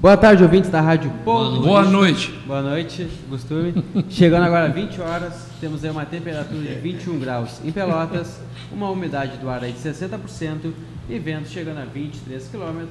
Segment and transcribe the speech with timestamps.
[0.00, 1.60] Boa tarde, ouvintes da Rádio Ponto.
[1.60, 2.30] Boa noite.
[2.46, 3.82] Boa noite, Gustavo.
[4.08, 8.38] Chegando agora 20 horas, temos aí uma temperatura de 21 graus em Pelotas,
[8.70, 10.70] uma umidade do ar aí de 60%
[11.08, 12.86] e vento chegando a 23 km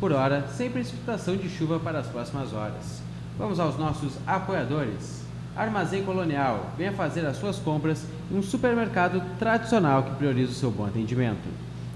[0.00, 3.02] por hora, sem precipitação de chuva para as próximas horas.
[3.38, 5.26] Vamos aos nossos apoiadores.
[5.54, 10.70] Armazém Colonial, venha fazer as suas compras em um supermercado tradicional que prioriza o seu
[10.70, 11.46] bom atendimento.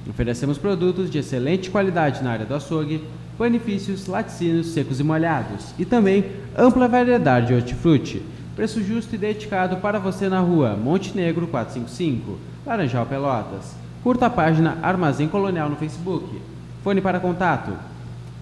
[0.07, 3.03] Oferecemos produtos de excelente qualidade na área do açougue,
[3.37, 6.25] panifícios, laticínios secos e molhados e também
[6.57, 8.23] ampla variedade de hortifruti.
[8.55, 13.77] Preço justo e dedicado para você na rua Monte Negro 455, Laranjal Pelotas.
[14.03, 16.41] Curta a página Armazém Colonial no Facebook.
[16.83, 17.73] Fone para contato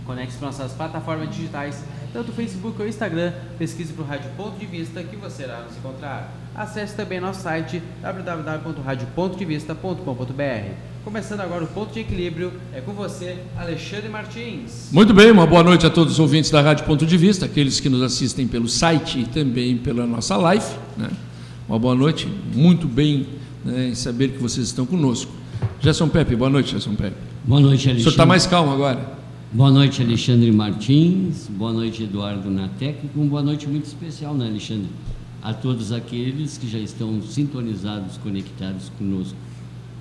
[0.05, 4.57] Conecte-se com nossas plataformas digitais, tanto o Facebook ou o Instagram, pesquise por Rádio Ponto
[4.59, 6.31] de Vista que você irá nos encontrar.
[6.53, 10.73] Acesse também nosso site www.radiopontodevista.com.br.
[11.03, 14.89] Começando agora o Ponto de Equilíbrio, é com você, Alexandre Martins.
[14.91, 17.79] Muito bem, uma boa noite a todos os ouvintes da Rádio Ponto de Vista, aqueles
[17.79, 20.65] que nos assistem pelo site e também pela nossa live.
[20.97, 21.09] Né?
[21.67, 23.25] Uma boa noite, muito bem
[23.63, 25.31] né, em saber que vocês estão conosco.
[25.79, 27.15] Gerson Pepe, boa noite, Gerson Pepe.
[27.45, 27.97] Boa noite, Alexandre.
[27.97, 29.21] O senhor está mais calmo agora?
[29.53, 31.47] Boa noite, Alexandre Martins.
[31.49, 33.09] Boa noite, Eduardo Natec.
[33.15, 34.89] Uma boa noite muito especial, né, Alexandre?
[35.41, 39.35] A todos aqueles que já estão sintonizados, conectados conosco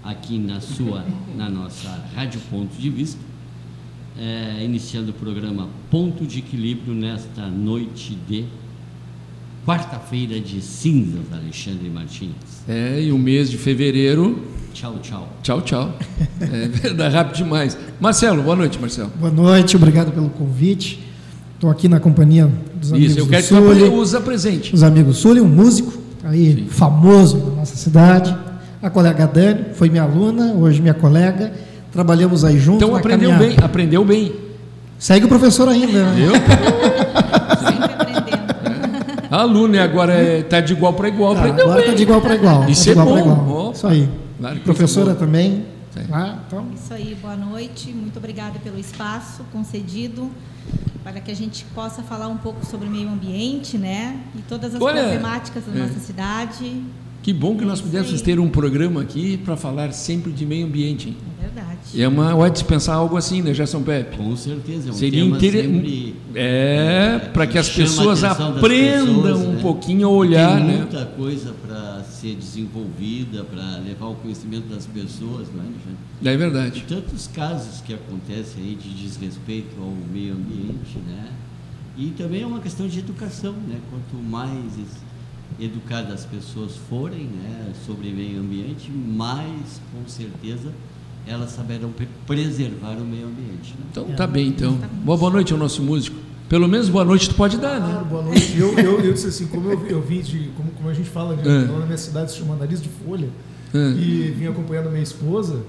[0.03, 1.05] aqui na sua,
[1.37, 3.21] na nossa Rádio Ponto de Vista,
[4.19, 8.45] é, iniciando o programa Ponto de Equilíbrio nesta noite de
[9.65, 12.33] quarta-feira de cinzas, Alexandre Martins.
[12.69, 14.45] É, e o mês de fevereiro.
[14.73, 15.29] Tchau, tchau.
[15.43, 15.99] Tchau, tchau.
[16.41, 17.77] É verdade, rápido demais.
[18.01, 19.11] Marcelo, boa noite, Marcelo.
[19.19, 21.10] Boa noite, obrigado pelo convite.
[21.61, 24.75] Estou aqui na companhia dos amigos Isso, eu quero do que você usa presente.
[24.75, 25.93] Os amigos Sully, um músico
[26.25, 26.67] aí Sim.
[26.71, 28.35] famoso na nossa cidade.
[28.83, 31.53] A colega Dani foi minha aluna, hoje minha colega.
[31.93, 32.83] Trabalhamos aí juntos.
[32.83, 33.57] Então aprendeu caminhada.
[33.57, 34.33] bem, aprendeu bem.
[34.99, 36.03] Segue o professor ainda.
[36.03, 36.29] Né?
[36.29, 36.33] Eu?
[37.61, 38.41] Sempre aprendendo.
[39.31, 39.35] É.
[39.35, 41.37] Aluno, e agora está é, de igual para igual.
[41.37, 42.71] Ah, agora está de igual para igual.
[42.71, 43.71] Isso tá é bom.
[43.75, 44.09] Isso aí.
[44.39, 45.67] Claro Professora também.
[46.11, 46.65] Ah, então.
[46.75, 47.93] Isso aí, boa noite.
[47.93, 50.31] Muito obrigada pelo espaço concedido
[51.03, 54.21] para que a gente possa falar um pouco sobre o meio ambiente, né?
[54.37, 55.87] E todas as Olha, problemáticas da é.
[55.87, 56.83] nossa cidade.
[57.23, 60.67] Que bom que é nós pudéssemos ter um programa aqui para falar sempre de meio
[60.67, 61.17] ambiente.
[61.95, 64.17] É uma hora de pensar algo assim, né, Gerson Pepe?
[64.17, 64.89] Com certeza.
[64.89, 66.15] É um Seria interessante.
[66.35, 69.63] É, é para que as pessoas aprendam pessoas, um né?
[69.63, 70.57] pouquinho a olhar.
[70.57, 70.77] Tem né?
[70.79, 71.11] muita né?
[71.17, 76.79] coisa para ser desenvolvida, para levar o conhecimento das pessoas, não é, É verdade.
[76.79, 81.29] E tantos casos que acontecem aí de desrespeito ao meio ambiente, né?
[81.97, 83.79] E também é uma questão de educação, né?
[83.91, 84.79] Quanto mais
[85.59, 90.73] educadas as pessoas forem né, sobre meio ambiente, mais com certeza
[91.31, 91.93] elas saberão
[92.27, 93.75] preservar o meio ambiente.
[93.79, 93.85] Né?
[93.91, 94.77] Então tá bem, então.
[95.05, 96.17] Boa, boa noite ao nosso músico.
[96.49, 98.05] Pelo menos boa noite tu pode dar, né?
[98.09, 98.59] boa noite.
[98.59, 101.37] Eu, eu, eu disse assim, como eu, eu vim de, como, como a gente fala,
[101.37, 101.79] né, é.
[101.79, 103.29] na minha cidade se chama Nariz de Folha,
[103.73, 103.79] é.
[103.93, 105.63] e vim acompanhando a minha esposa,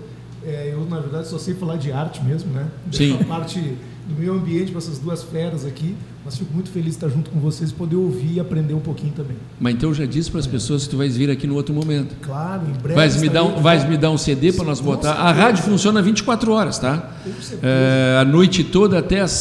[0.44, 2.68] é, eu na verdade só sei falar de arte mesmo, né?
[2.92, 3.12] Sim.
[3.12, 5.96] Dessa parte do meio ambiente para essas duas feras aqui.
[6.32, 8.80] Mas fico muito feliz de estar junto com vocês e poder ouvir e aprender um
[8.80, 9.36] pouquinho também.
[9.60, 10.50] Mas então eu já disse para as é.
[10.50, 12.16] pessoas que tu vais vir aqui no outro momento.
[12.22, 12.96] Claro, em breve.
[12.96, 15.12] Vais me dar um, vais me dar um CD para nós botar.
[15.12, 17.12] A rádio funciona 24 horas, tá?
[17.62, 19.32] É, a noite toda até as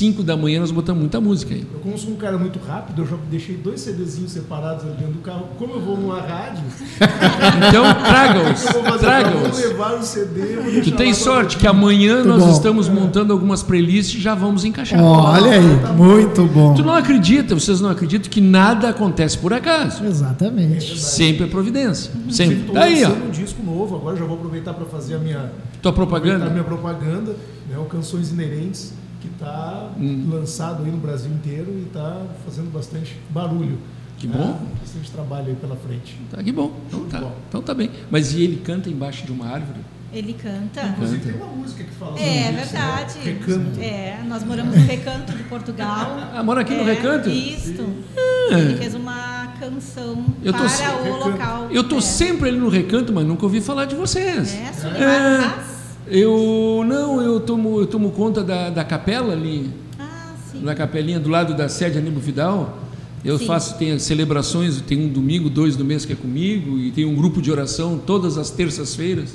[0.00, 1.62] 5 da manhã nós botamos muita música aí.
[1.74, 5.12] Eu como sou um cara muito rápido, eu já deixei dois CDzinhos separados ali dentro
[5.12, 5.48] do carro.
[5.58, 6.64] Como eu vou numa rádio.
[7.68, 8.98] então traga-os.
[8.98, 9.58] Traga-os.
[9.58, 10.80] levar o CD.
[10.84, 12.50] Tu tem sorte que amanhã nós bom.
[12.50, 12.90] estamos é.
[12.90, 14.98] montando algumas playlists e já vamos encaixar.
[15.02, 16.72] olha aí, tá muito bom.
[16.72, 20.02] Tu não acredita, vocês não acreditam que nada acontece por acaso.
[20.02, 20.94] Exatamente.
[20.94, 22.10] É Sempre é providência.
[22.30, 22.56] Sempre.
[22.56, 22.72] Sempre.
[22.72, 23.10] Tá aí, ó.
[23.10, 25.52] um disco novo, agora já vou aproveitar para fazer a minha
[25.82, 26.46] Tua propaganda?
[26.46, 27.36] A minha propaganda,
[27.68, 30.28] né, o Canções Inerentes, que está hum.
[30.30, 33.78] lançado aí no Brasil inteiro e está fazendo bastante barulho.
[34.18, 34.60] Que bom.
[34.60, 36.18] É, bastante trabalho aí pela frente.
[36.30, 36.72] Tá, que bom.
[36.88, 37.36] Então tá, bom.
[37.48, 37.90] então tá bem.
[38.10, 39.80] Mas e ele canta embaixo de uma árvore?
[40.12, 40.82] Ele canta.
[40.88, 43.18] Inclusive tem uma música que fala sobre É, é verdade.
[43.18, 43.24] Né?
[43.24, 43.80] Recanto.
[43.80, 46.18] É, nós moramos no Recanto de Portugal.
[46.34, 47.28] Ah, mora aqui é, no Recanto?
[47.28, 47.86] Isso.
[48.16, 48.58] Ah.
[48.58, 51.28] Ele fez uma canção eu para o recanto.
[51.28, 51.68] local.
[51.70, 52.00] Eu tô é.
[52.00, 54.54] sempre ali no Recanto, mas nunca ouvi falar de vocês.
[54.54, 54.68] É,
[55.02, 55.79] é.
[56.10, 59.70] Eu não, eu tomo, eu tomo conta da, da capela ali.
[59.98, 60.60] Ah, sim.
[60.60, 62.78] Na capelinha do lado da sede Aníbal Vidal.
[63.24, 63.46] Eu Sim.
[63.46, 67.14] faço, tem celebrações, tem um domingo, dois do mês que é comigo, e tem um
[67.14, 69.34] grupo de oração todas as terças-feiras,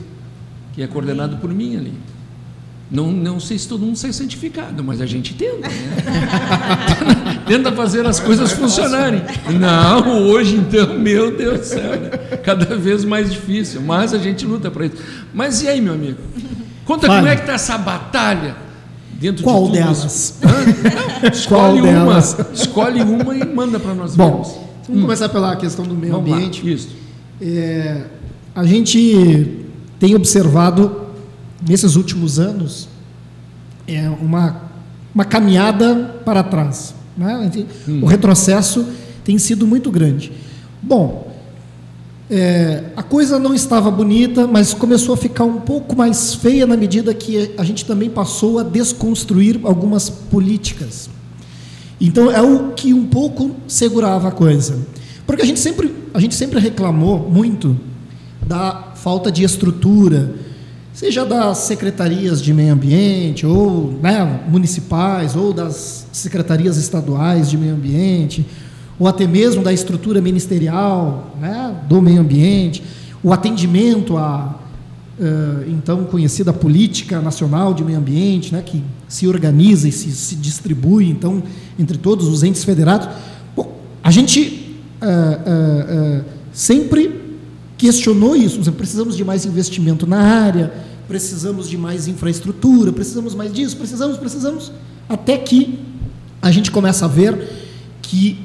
[0.73, 1.93] que é coordenado por mim ali.
[2.89, 5.69] Não, não sei se todo mundo sai santificado, mas a gente tenta, né?
[7.47, 9.21] tenta fazer as coisas funcionarem.
[9.59, 12.09] Não, hoje então, meu Deus do céu, né?
[12.43, 14.97] cada vez mais difícil, mas a gente luta para isso.
[15.33, 16.19] Mas e aí, meu amigo?
[16.85, 17.19] Conta Fale.
[17.19, 18.55] como é que está essa batalha
[19.13, 20.39] dentro Qual de delas?
[20.41, 22.37] Não, escolhe Qual uma, delas?
[22.53, 24.15] escolhe uma e manda para nós.
[24.15, 24.47] Bom, vermos.
[24.87, 25.01] vamos hum.
[25.01, 26.63] começar pela questão do meio vamos ambiente.
[26.63, 26.89] Lá, isso.
[27.41, 28.03] É,
[28.53, 29.65] a gente
[29.99, 31.07] tem observado
[31.67, 32.87] nesses últimos anos
[33.87, 34.61] é uma,
[35.13, 36.93] uma caminhada para trás.
[37.17, 37.51] Né?
[37.87, 38.01] Hum.
[38.03, 38.85] O retrocesso
[39.23, 40.31] tem sido muito grande.
[40.81, 41.24] Bom,
[42.29, 46.75] é, a coisa não estava bonita, mas começou a ficar um pouco mais feia na
[46.75, 51.09] medida que a gente também passou a desconstruir algumas políticas.
[52.01, 54.79] Então é o que um pouco segurava a coisa,
[55.25, 57.77] porque a gente sempre a gente sempre reclamou muito
[58.45, 60.33] da falta de estrutura,
[60.93, 67.73] seja das secretarias de meio ambiente ou né, municipais ou das secretarias estaduais de meio
[67.73, 68.45] ambiente
[68.97, 72.83] ou até mesmo da estrutura ministerial né, do meio ambiente,
[73.23, 74.55] o atendimento à
[75.19, 80.35] uh, então conhecida política nacional de meio ambiente, né, que se organiza e se, se
[80.35, 81.43] distribui então
[81.77, 83.07] entre todos os entes federados.
[83.55, 87.21] Bom, a gente uh, uh, sempre
[87.77, 88.59] questionou isso.
[88.71, 90.73] Precisamos de mais investimento na área,
[91.07, 94.71] precisamos de mais infraestrutura, precisamos mais disso, precisamos, precisamos,
[95.07, 95.79] até que
[96.41, 97.47] a gente começa a ver
[98.01, 98.44] que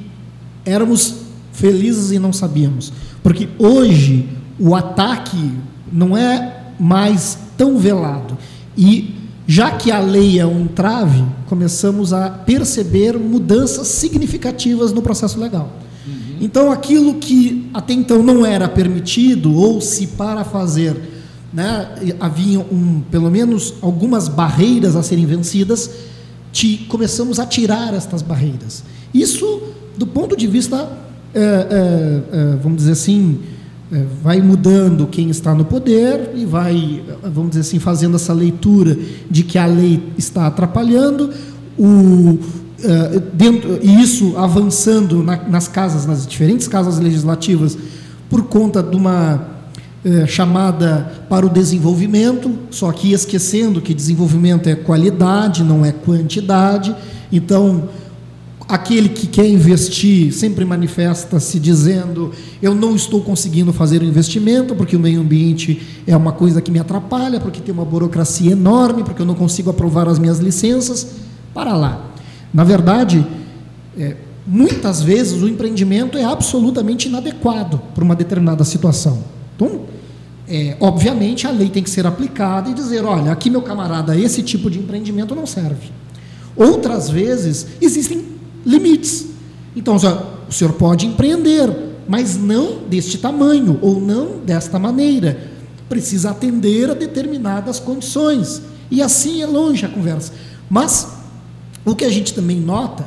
[0.65, 1.15] éramos
[1.51, 2.91] felizes e não sabíamos.
[3.21, 4.27] Porque hoje
[4.59, 5.51] o ataque
[5.91, 8.37] não é mais tão velado.
[8.77, 9.15] E
[9.47, 15.69] já que a lei é um entrave, começamos a perceber mudanças significativas no processo legal.
[16.07, 16.37] Uhum.
[16.39, 20.95] Então, aquilo que até então não era permitido, ou se para fazer
[21.53, 25.89] né, havia um, pelo menos algumas barreiras a serem vencidas,
[26.51, 28.83] te, começamos a tirar estas barreiras.
[29.13, 29.61] Isso
[30.01, 30.89] do ponto de vista,
[31.31, 33.37] é, é, é, vamos dizer assim,
[33.93, 38.97] é, vai mudando quem está no poder e vai, vamos dizer assim, fazendo essa leitura
[39.29, 41.29] de que a lei está atrapalhando,
[41.77, 42.39] o,
[42.83, 47.77] é, dentro, e isso avançando na, nas casas, nas diferentes casas legislativas,
[48.27, 49.51] por conta de uma
[50.27, 56.95] chamada para o desenvolvimento, só que esquecendo que desenvolvimento é qualidade, não é quantidade.
[57.31, 57.87] Então,
[58.71, 62.31] aquele que quer investir sempre manifesta-se dizendo:
[62.61, 66.71] eu não estou conseguindo fazer o investimento porque o meio ambiente é uma coisa que
[66.71, 71.05] me atrapalha, porque tem uma burocracia enorme, porque eu não consigo aprovar as minhas licenças.
[71.53, 72.11] Para lá.
[72.53, 73.27] Na verdade,
[73.97, 74.15] é,
[74.47, 79.21] muitas vezes o empreendimento é absolutamente inadequado para uma determinada situação.
[79.53, 79.81] Então,
[80.47, 84.41] é, obviamente, a lei tem que ser aplicada e dizer: olha, aqui, meu camarada, esse
[84.41, 85.91] tipo de empreendimento não serve.
[86.55, 88.31] Outras vezes, existem
[88.65, 89.27] limites.
[89.75, 91.69] Então, o senhor pode empreender,
[92.07, 95.49] mas não deste tamanho ou não desta maneira.
[95.87, 98.61] Precisa atender a determinadas condições.
[98.89, 100.33] E assim é longe a conversa.
[100.69, 101.07] Mas
[101.85, 103.05] o que a gente também nota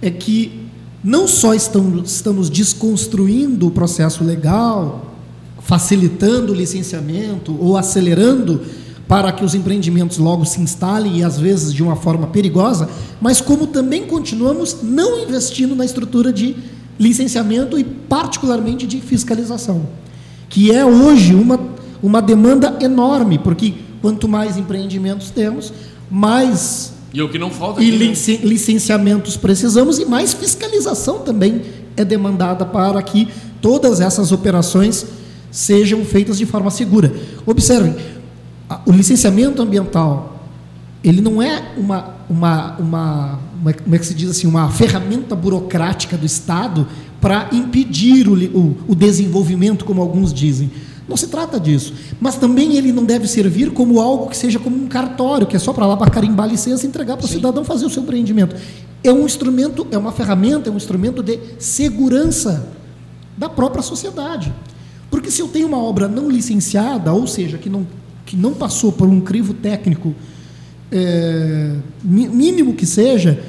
[0.00, 0.64] é que
[1.02, 5.14] não só estamos, desconstruindo o processo legal,
[5.60, 8.62] facilitando o licenciamento ou acelerando
[9.06, 12.88] para que os empreendimentos logo se instalem e às vezes de uma forma perigosa,
[13.20, 16.56] mas como também continuamos não investindo na estrutura de
[16.98, 19.86] licenciamento e particularmente de fiscalização,
[20.48, 21.60] que é hoje uma,
[22.02, 25.72] uma demanda enorme, porque quanto mais empreendimentos temos,
[26.10, 28.12] mais e o que não falta e né?
[28.42, 31.62] licenciamentos precisamos e mais fiscalização também
[31.96, 33.28] é demandada para que
[33.60, 35.06] todas essas operações
[35.48, 37.12] sejam feitas de forma segura.
[37.46, 37.94] Observem,
[38.86, 40.34] o licenciamento ambiental
[41.04, 45.36] ele não é uma, uma, uma, uma, como é que se diz assim, uma ferramenta
[45.36, 46.88] burocrática do Estado
[47.20, 50.70] para impedir o, o, o, desenvolvimento, como alguns dizem.
[51.06, 51.92] Não se trata disso.
[52.18, 55.58] Mas também ele não deve servir como algo que seja como um cartório, que é
[55.58, 58.02] só para lá para carimbar a licença e entregar para o cidadão fazer o seu
[58.02, 58.56] empreendimento.
[59.02, 62.66] É um instrumento, é uma ferramenta, é um instrumento de segurança
[63.36, 64.50] da própria sociedade.
[65.10, 67.86] Porque se eu tenho uma obra não licenciada, ou seja, que não,
[68.24, 70.14] que não passou por um crivo técnico
[70.90, 73.42] é, mínimo que seja,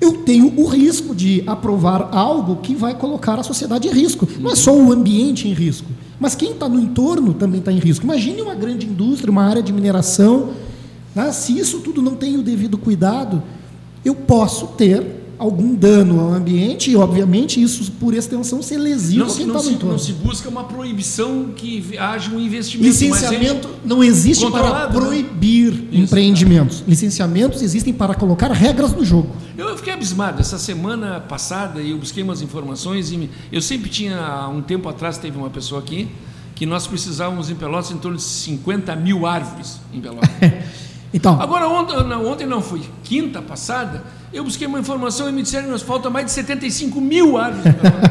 [0.00, 4.28] eu tenho o risco de aprovar algo que vai colocar a sociedade em risco.
[4.38, 5.88] Não é só o ambiente em risco,
[6.20, 8.04] mas quem está no entorno também está em risco.
[8.04, 10.50] Imagine uma grande indústria, uma área de mineração.
[11.14, 11.32] Né?
[11.32, 13.42] Se isso tudo não tem o devido cuidado,
[14.04, 19.34] eu posso ter algum dano ao ambiente e, obviamente, isso, por extensão, ser lesivo não,
[19.34, 19.92] quem no entorno.
[19.92, 22.86] Não se busca uma proibição que haja um investimento.
[22.86, 24.92] Licenciamento não existe para né?
[24.92, 26.00] proibir né?
[26.00, 26.76] empreendimentos.
[26.76, 29.30] Isso, Licenciamentos existem para colocar regras no jogo.
[29.56, 30.40] Eu fiquei abismado.
[30.40, 35.36] Essa semana passada eu busquei umas informações e eu sempre tinha, um tempo atrás, teve
[35.36, 36.08] uma pessoa aqui
[36.54, 40.30] que nós precisávamos em Pelotas em torno de 50 mil árvores em Pelotas.
[41.12, 45.66] então, Agora, ontem ontem não foi, quinta passada, eu busquei uma informação e me disseram
[45.66, 47.64] que nos falta mais de 75 mil árvores.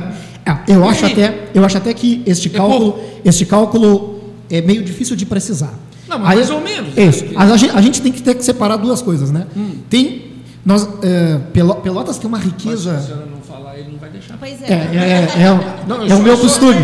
[0.45, 4.61] é, eu, acho até, eu acho até que este é cálculo, é este cálculo é
[4.61, 5.73] meio difícil de precisar.
[6.07, 6.97] Não, mas Aí, mais ou menos.
[6.97, 7.25] Isso.
[7.25, 7.37] Porque...
[7.37, 9.47] A, gente, a gente tem que ter que separar duas coisas, né?
[9.55, 9.75] Hum.
[9.89, 10.22] Tem
[10.65, 12.93] nós, é, Pelotas tem uma riqueza.
[12.93, 14.38] Mas se a senhora não falar, ele não vai deixar.
[14.38, 14.65] Pois é.
[14.65, 16.79] É, é, é, não, é o meu costume.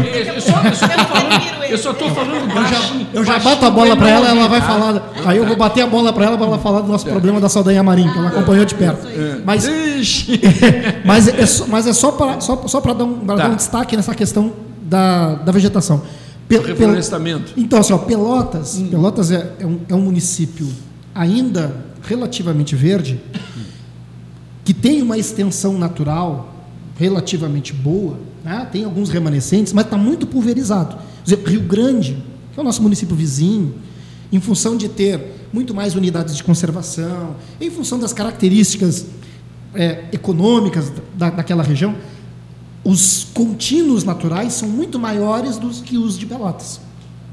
[1.70, 2.50] Eu só estou falando.
[2.50, 5.14] Eu já, eu já bato a bola para ela, ela vai falar.
[5.26, 7.48] Aí eu vou bater a bola para ela para ela falar do nosso problema da
[7.48, 9.08] Saldanha Marinha, que ela acompanhou de perto.
[9.46, 9.66] Mas,
[11.06, 13.36] mas, é, só, mas é só para só, só dar, um, tá.
[13.36, 16.02] dar um destaque nessa questão da, da vegetação.
[16.50, 17.54] Pel, reflorestamento.
[17.56, 18.88] Então, assim, ó, Pelotas, hum.
[18.90, 20.68] Pelotas é, é, um, é um município
[21.14, 21.74] ainda
[22.08, 23.20] relativamente verde,
[24.70, 26.54] que tem uma extensão natural
[26.96, 28.70] relativamente boa, né?
[28.72, 30.96] tem alguns remanescentes, mas está muito pulverizado.
[31.26, 32.24] Exemplo, Rio Grande,
[32.54, 33.74] que é o nosso município vizinho,
[34.32, 39.08] em função de ter muito mais unidades de conservação, em função das características
[39.74, 41.96] é, econômicas da, daquela região,
[42.84, 46.80] os contínuos naturais são muito maiores do que os de Pelotas.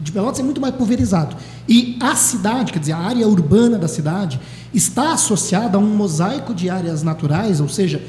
[0.06, 1.36] De Pelotas é muito mais pulverizado.
[1.68, 4.40] E a cidade, quer dizer, a área urbana da cidade,
[4.72, 8.00] está associada a um mosaico de áreas naturais, ou seja,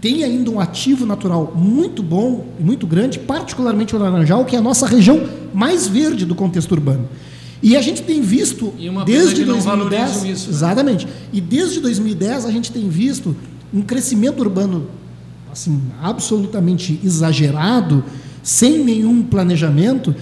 [0.00, 4.58] tem ainda um ativo natural muito bom e muito grande, particularmente o Laranjal, que é
[4.58, 7.08] a nossa região mais verde do contexto urbano.
[7.62, 8.74] E a gente tem visto
[9.06, 10.56] desde 2010, isso, né?
[10.56, 11.06] exatamente.
[11.32, 13.36] E desde 2010 a gente tem visto
[13.72, 14.88] um crescimento urbano
[15.52, 18.02] assim absolutamente exagerado,
[18.42, 20.12] sem nenhum planejamento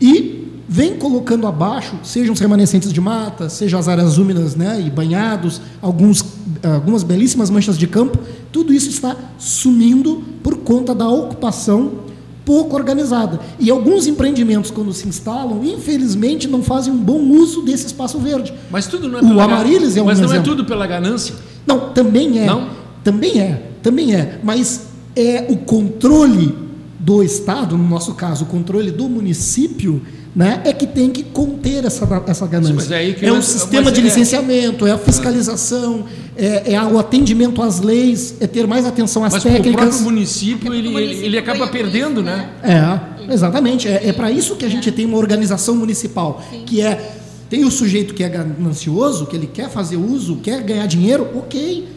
[0.00, 0.35] e
[0.68, 5.60] vem colocando abaixo, sejam os remanescentes de mata, sejam as áreas úmidas né, e banhados,
[5.80, 6.24] alguns,
[6.62, 8.18] algumas belíssimas manchas de campo,
[8.50, 12.06] tudo isso está sumindo por conta da ocupação
[12.46, 13.40] pouco organizada.
[13.58, 18.54] E alguns empreendimentos, quando se instalam, infelizmente não fazem um bom uso desse espaço verde.
[18.70, 20.52] Mas tudo não é o pela Amarilis é um Mas não é exemplo.
[20.52, 21.34] é tudo pela ganância?
[21.66, 22.46] Não, também é.
[22.46, 22.68] Não?
[23.02, 24.40] Também é, também é.
[24.44, 26.56] Mas é o controle
[27.00, 30.00] do Estado, no nosso caso, o controle do município,
[30.36, 32.94] né, é que tem que conter essa, essa ganância.
[32.94, 34.02] É, é o sistema de é...
[34.02, 36.04] licenciamento, é a fiscalização,
[36.36, 39.72] é, é, o atendimento às leis, é ter mais atenção às mas técnicas.
[39.72, 42.50] Mas o próprio município, ele, município ele acaba perdendo, né?
[42.62, 43.88] É, exatamente.
[43.88, 46.64] É, é para isso que a gente tem uma organização municipal, Sim.
[46.66, 47.14] que é
[47.48, 51.88] tem o sujeito que é ganancioso, que ele quer fazer uso, quer ganhar dinheiro, ok,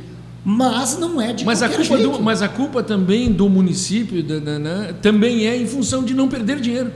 [0.46, 2.12] mas não é de mas a culpa jeito.
[2.12, 6.62] Do, mas a culpa também do município né, também é em função de não perder
[6.62, 6.92] dinheiro.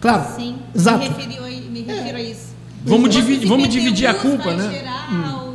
[0.00, 0.34] Claro.
[0.36, 0.98] Sim, Exato.
[0.98, 2.20] Me, referi, me refiro é.
[2.20, 2.50] a isso.
[2.84, 4.82] Vamos, dividir, vamos dividir a culpa, né?
[5.12, 5.54] Hum.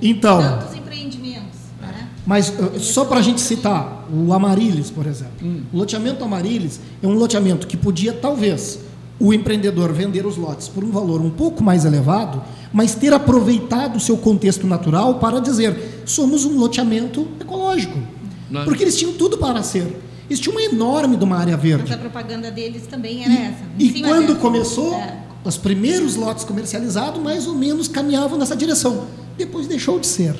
[0.00, 0.40] Então.
[0.40, 1.58] Tantos empreendimentos.
[1.80, 2.08] Né?
[2.24, 5.34] Mas uh, só para a gente citar o Amarilis, por exemplo.
[5.42, 5.62] Hum.
[5.72, 8.78] O loteamento Amarilis é um loteamento que podia, talvez,
[9.18, 12.42] o empreendedor vender os lotes por um valor um pouco mais elevado,
[12.72, 17.98] mas ter aproveitado o seu contexto natural para dizer: somos um loteamento ecológico.
[18.48, 18.64] Não.
[18.64, 20.00] Porque eles tinham tudo para ser.
[20.30, 21.86] Eles tinham uma enorme de uma área verde.
[21.88, 23.64] Mas a propaganda deles também era e, essa.
[23.76, 25.18] E quando começou, é.
[25.44, 29.06] os primeiros lotes comercializados mais ou menos caminhavam nessa direção.
[29.36, 30.36] Depois deixou de ser.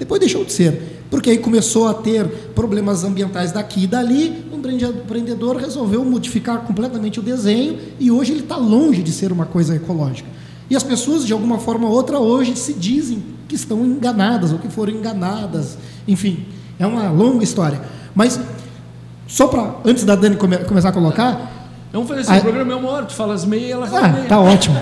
[0.00, 1.04] Depois deixou de ser.
[1.08, 7.20] Porque aí começou a ter problemas ambientais daqui e dali, o empreendedor resolveu modificar completamente
[7.20, 10.28] o desenho e hoje ele está longe de ser uma coisa ecológica.
[10.68, 14.58] E as pessoas, de alguma forma ou outra, hoje se dizem que estão enganadas ou
[14.58, 15.76] que foram enganadas.
[16.06, 16.46] Enfim,
[16.78, 17.80] é uma longa história.
[18.14, 18.40] Mas
[19.30, 21.68] só para, antes da Dani come, começar a colocar.
[21.92, 24.08] Vamos fazer esse programa é uma hora, tu fala as meias e ela fala ah,
[24.08, 24.24] meia.
[24.24, 24.74] Tá ótimo.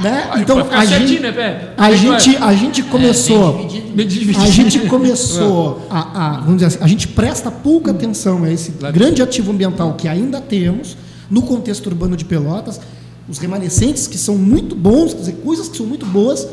[0.00, 0.30] né?
[0.38, 3.60] Então, a gente, né, a, gente, a gente começou.
[3.60, 8.50] É, a gente começou a, a, vamos dizer assim, a gente presta pouca atenção a
[8.50, 10.96] esse grande ativo ambiental que ainda temos
[11.28, 12.80] no contexto urbano de Pelotas
[13.28, 16.48] os remanescentes que são muito bons, quer dizer, coisas que são muito boas,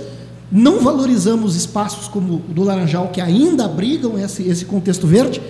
[0.51, 5.41] não valorizamos espaços como o do Laranjal, que ainda abrigam esse, esse contexto verde,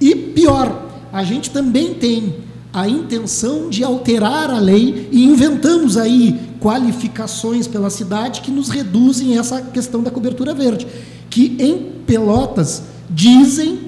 [0.00, 2.34] e pior, a gente também tem
[2.72, 9.38] a intenção de alterar a lei e inventamos aí qualificações pela cidade que nos reduzem
[9.38, 10.86] essa questão da cobertura verde,
[11.28, 13.78] que em Pelotas dizem,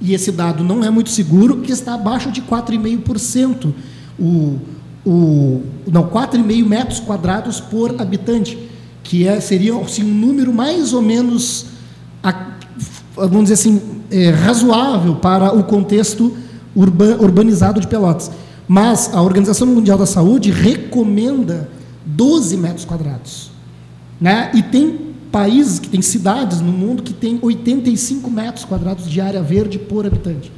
[0.00, 3.72] e esse dado não é muito seguro, que está abaixo de 4,5%.
[4.18, 4.58] O,
[5.04, 8.58] o, não, 4,5 metros quadrados por habitante,
[9.02, 11.66] que é, seria assim, um número mais ou menos,
[13.16, 13.80] vamos dizer assim,
[14.10, 16.36] é, razoável para o contexto
[16.78, 18.30] urbanizado de Pelotas.
[18.66, 21.68] Mas a Organização Mundial da Saúde recomenda
[22.04, 23.50] 12 metros quadrados.
[24.20, 24.50] Né?
[24.54, 29.42] E tem países que têm cidades no mundo que têm 85 metros quadrados de área
[29.42, 30.52] verde por habitante.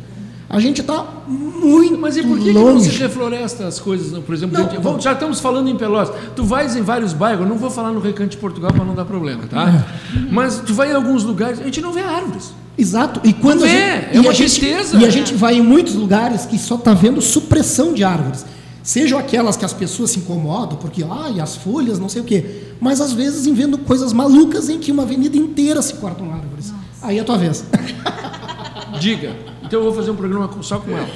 [0.49, 2.81] A gente está muito Mas e por que, longe.
[2.81, 4.19] que não se refloresta as coisas?
[4.25, 6.13] Por exemplo, não, vamos, já estamos falando em Pelotas.
[6.35, 9.05] Tu vais em vários bairros, não vou falar no Recanto de Portugal para não dar
[9.05, 9.69] problema, tá?
[9.69, 10.29] É.
[10.33, 12.53] Mas tu vai em alguns lugares, a gente não vê árvores.
[12.77, 13.21] Exato.
[13.25, 14.97] E quando não a gente, é, é uma tristeza.
[14.97, 18.45] E a gente vai em muitos lugares que só está vendo supressão de árvores.
[18.83, 22.73] Sejam aquelas que as pessoas se incomodam, porque, ai, as folhas, não sei o quê.
[22.81, 26.71] Mas às vezes em vendo coisas malucas em que uma avenida inteira se cortam árvores.
[26.71, 26.85] Nossa.
[27.03, 27.65] Aí é a tua vez.
[28.99, 29.37] Diga.
[29.63, 31.09] Então eu vou fazer um programa só com ela.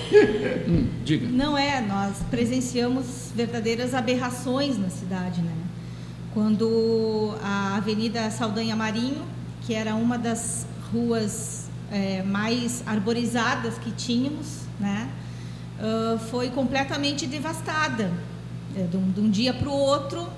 [0.69, 1.27] Hum, diga.
[1.29, 5.51] Não é, nós presenciamos verdadeiras aberrações na cidade, né?
[6.33, 9.23] Quando a Avenida Saldanha Marinho,
[9.63, 15.11] que era uma das ruas é, mais arborizadas que tínhamos, né?
[15.79, 18.13] Uh, foi completamente devastada.
[18.77, 20.29] É, de, um, de, um, dia para o outro,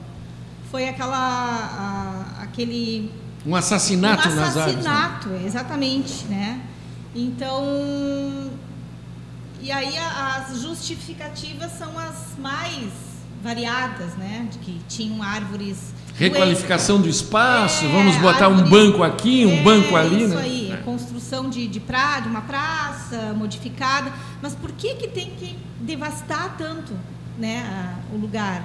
[0.70, 3.12] foi aquela, a, aquele...
[3.44, 5.40] Um assassinato, um assassinato nas.
[5.40, 5.46] Né?
[5.46, 6.60] Exatamente, né?
[7.14, 8.50] Então,
[9.62, 12.92] e aí as justificativas são as mais
[13.42, 14.48] variadas, né?
[14.50, 15.94] De que tinham árvores.
[16.18, 20.42] Requalificação do espaço, é, vamos botar um banco aqui, um é, banco ali, isso né?
[20.42, 20.76] aí, é.
[20.78, 24.10] construção de, de, pra, de uma praça modificada.
[24.40, 26.94] Mas por que, que tem que devastar tanto
[27.38, 28.62] né, a, o lugar?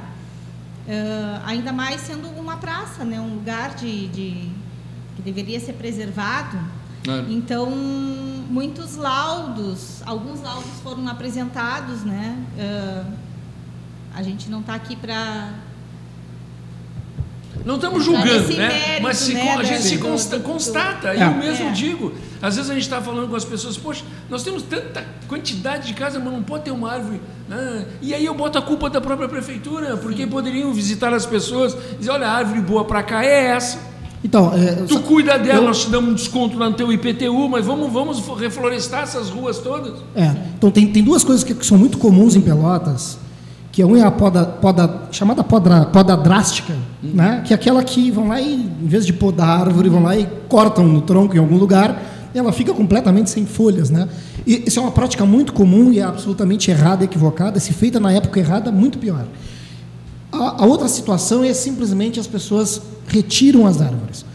[0.88, 4.50] Uh, ainda mais sendo uma praça, né, um lugar de, de
[5.16, 6.58] que deveria ser preservado.
[7.08, 7.32] É.
[7.32, 12.38] Então, muitos laudos, alguns laudos foram apresentados, né?
[12.58, 13.14] Uh,
[14.14, 15.50] a gente não está aqui para
[17.66, 18.68] não estamos julgando, né?
[18.68, 21.10] Mérito, Mas se, né, a gente se consta, constata.
[21.10, 21.24] É.
[21.24, 21.72] Eu mesmo é.
[21.72, 22.14] digo.
[22.42, 25.94] Às vezes a gente está falando com as pessoas, poxa, nós temos tanta quantidade de
[25.94, 27.22] casa, mas não pode ter uma árvore.
[27.48, 27.86] Né?
[28.02, 30.30] E aí eu boto a culpa da própria prefeitura, porque Sim.
[30.30, 33.92] poderiam visitar as pessoas e dizer, olha, a árvore boa para cá é essa.
[34.24, 36.92] Então, é, tu só, cuida dela, eu, nós te damos um desconto lá no teu
[36.92, 40.00] IPTU, mas vamos, vamos reflorestar essas ruas todas?
[40.16, 43.18] É, então tem, tem duas coisas que, que são muito comuns em Pelotas,
[43.72, 47.12] que uma é a poda, poda chamada poda, poda drástica, hum.
[47.14, 47.42] né?
[47.46, 50.18] que é aquela que vão lá e, em vez de podar a árvore, vão lá
[50.18, 52.02] e cortam no tronco em algum lugar,
[52.34, 53.90] e ela fica completamente sem folhas.
[53.90, 54.10] Né?
[54.46, 58.12] E isso é uma prática muito comum e é absolutamente errada, equivocada, se feita na
[58.12, 59.26] época errada, muito pior.
[60.32, 64.26] A, a outra situação é simplesmente as pessoas retiram as árvores.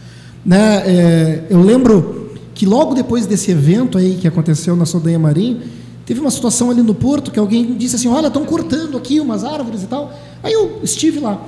[0.43, 0.83] Né?
[0.85, 5.61] É, eu lembro que logo depois desse evento aí que aconteceu na Sodanha Marim,
[6.07, 9.43] teve uma situação ali no porto que alguém disse assim, olha, estão cortando aqui umas
[9.43, 10.13] árvores e tal.
[10.41, 11.39] Aí eu estive lá.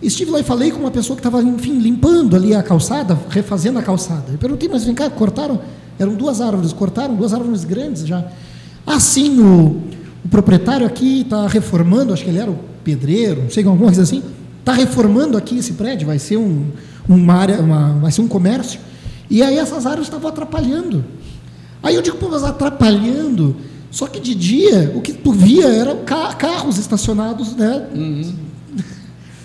[0.00, 3.80] Estive lá e falei com uma pessoa que estava, enfim, limpando ali a calçada, refazendo
[3.80, 4.30] a calçada.
[4.30, 5.60] Eu perguntei, mas vem cá, cortaram?
[5.98, 8.24] Eram duas árvores, cortaram duas árvores grandes já.
[8.86, 9.82] Assim, o,
[10.24, 14.02] o proprietário aqui está reformando, acho que ele era o pedreiro, não sei, alguma coisa
[14.02, 14.22] assim,
[14.60, 16.66] está reformando aqui esse prédio, vai ser um,
[17.08, 18.78] uma área, uma, vai ser um comércio.
[19.28, 21.04] E aí essas áreas estavam atrapalhando.
[21.82, 23.56] Aí eu digo, pô, mas atrapalhando.
[23.96, 27.88] Só que de dia, o que tu via eram carros estacionados, né?
[27.94, 28.34] Uhum.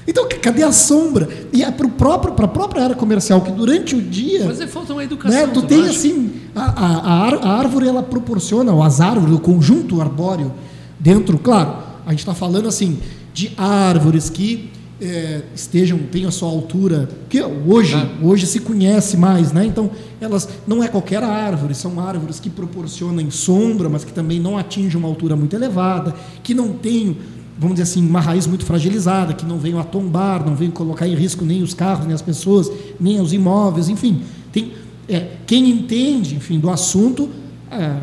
[0.06, 1.30] Então, cadê a sombra?
[1.54, 4.44] E é para a própria área comercial, que durante o dia.
[4.46, 5.40] Mas é falta uma educação.
[5.40, 10.02] Né, tu tem assim, a, a, a, árvore ela proporciona, ou as árvores, o conjunto
[10.02, 10.52] arbóreo,
[11.00, 13.00] dentro, claro, a gente está falando assim,
[13.34, 14.70] de árvores que
[15.02, 18.08] é, estejam, tenham a sua altura, que hoje, ah.
[18.22, 19.66] hoje se conhece mais, né?
[19.66, 24.60] Então, elas não é qualquer árvore, são árvores que proporcionam sombra, mas que também não
[24.60, 27.16] atingem uma altura muito elevada, que não tenham,
[27.58, 31.08] vamos dizer assim, uma raiz muito fragilizada, que não venham a tombar, não venham colocar
[31.08, 34.22] em risco nem os carros, nem as pessoas, nem os imóveis, enfim.
[34.52, 34.72] Tem,
[35.10, 37.28] é, quem entende, enfim, do assunto,
[37.72, 37.96] é,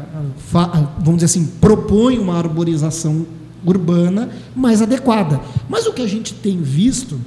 [0.98, 3.24] vamos dizer assim, propõe uma arborização
[3.64, 5.40] urbana mais adequada.
[5.68, 7.20] Mas o que a gente tem visto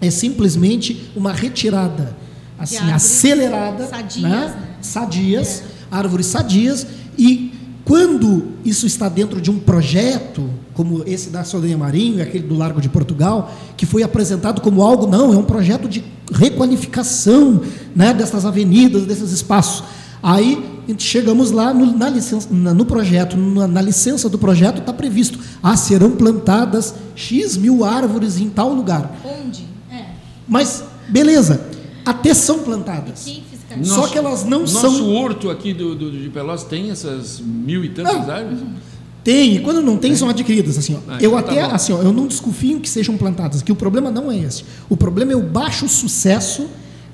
[0.00, 2.16] é simplesmente uma retirada
[2.58, 4.30] assim acelerada, sadias, né?
[4.30, 4.62] Né?
[4.80, 5.94] sadias é.
[5.94, 7.52] árvores sadias e
[7.84, 12.54] quando isso está dentro de um projeto como esse da Soldinha Marinho e aquele do
[12.54, 17.62] Largo de Portugal, que foi apresentado como algo, não, é um projeto de requalificação
[17.96, 19.82] né, dessas avenidas, desses espaços.
[20.22, 24.92] Aí chegamos lá no, na licença, na, no projeto, na, na, licença do projeto está
[24.92, 29.14] previsto, ah, serão plantadas X mil árvores em tal lugar.
[29.24, 29.64] Onde?
[29.90, 30.06] É.
[30.46, 31.60] Mas, beleza,
[32.04, 33.26] até são plantadas.
[33.76, 34.92] Nosso, Só que elas não nosso são.
[34.92, 38.58] Nosso horto aqui do, do, de Pelotas tem essas mil e tantas não, árvores?
[39.22, 40.78] Tem, e quando não tem, são adquiridas.
[40.78, 40.98] Assim, ó.
[41.06, 43.70] Ah, eu então tá até, tá assim, ó, eu não desconfio que sejam plantadas, que
[43.70, 44.64] o problema não é esse.
[44.88, 46.66] O problema é o baixo sucesso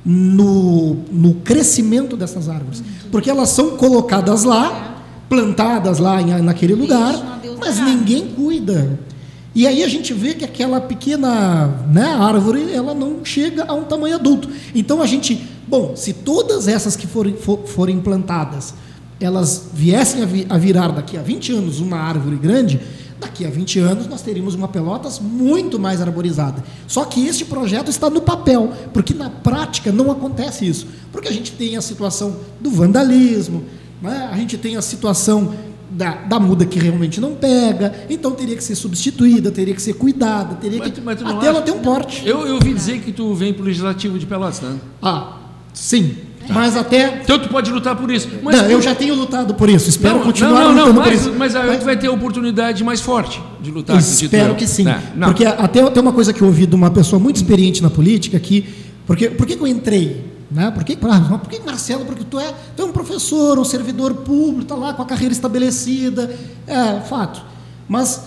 [0.05, 2.83] no, no crescimento dessas árvores.
[3.11, 8.99] Porque elas são colocadas lá, plantadas lá em, naquele lugar, mas ninguém cuida.
[9.55, 13.85] E aí a gente vê que aquela pequena né, árvore, ela não chega a um
[13.85, 14.49] tamanho adulto.
[14.75, 18.75] Então a gente, bom, se todas essas que forem, for, forem plantadas,
[19.21, 22.81] elas viessem a, vi, a virar daqui a 20 anos uma árvore grande,
[23.25, 26.63] daqui a 20 anos nós teríamos uma Pelotas muito mais arborizada.
[26.87, 30.87] Só que este projeto está no papel, porque na prática não acontece isso.
[31.11, 33.65] Porque a gente tem a situação do vandalismo,
[34.01, 34.29] né?
[34.31, 35.55] a gente tem a situação
[35.91, 39.95] da, da muda que realmente não pega, então teria que ser substituída, teria que ser
[39.95, 41.01] cuidada, teria mas, que.
[41.01, 41.47] Mas até acha...
[41.47, 42.27] ela ter um porte.
[42.27, 44.79] Eu, eu ouvi dizer que tu vem para o legislativo de Pelotas, né?
[45.01, 45.39] Ah,
[45.73, 46.17] sim.
[46.49, 47.21] Mas até.
[47.23, 48.29] Então tu pode lutar por isso.
[48.43, 49.89] Mas não, eu já tenho lutado por isso.
[49.89, 51.33] Espero não, continuar não, não, lutando mas, por isso.
[51.39, 53.97] Mas aí tu vai ter a oportunidade mais forte de lutar.
[53.99, 54.85] Espero que sim.
[55.15, 57.91] Não, porque até tem uma coisa que eu ouvi de uma pessoa muito experiente na
[57.91, 58.65] política que.
[59.07, 60.33] Porque, por que, que eu entrei?
[60.51, 60.71] Né?
[60.71, 62.05] Por, que, ah, por que, Marcelo?
[62.05, 65.33] Porque tu é, tu é um professor, um servidor público, está lá com a carreira
[65.33, 66.35] estabelecida.
[66.67, 67.43] É, fato.
[67.89, 68.23] Mas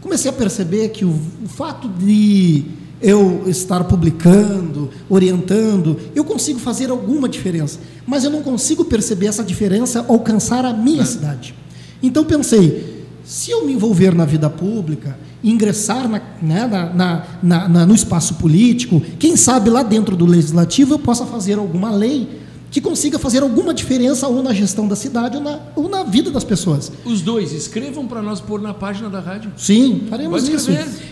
[0.00, 2.64] comecei a perceber que o, o fato de
[3.00, 9.44] eu estar publicando, orientando, eu consigo fazer alguma diferença, mas eu não consigo perceber essa
[9.44, 11.54] diferença alcançar a minha cidade.
[12.02, 17.86] Então pensei, se eu me envolver na vida pública, ingressar na, né, na, na, na,
[17.86, 22.80] no espaço político, quem sabe lá dentro do legislativo eu possa fazer alguma lei que
[22.80, 26.44] consiga fazer alguma diferença ou na gestão da cidade ou na, ou na vida das
[26.44, 26.92] pessoas.
[27.04, 29.52] Os dois, escrevam para nós pôr na página da rádio.
[29.56, 30.70] Sim, faremos isso.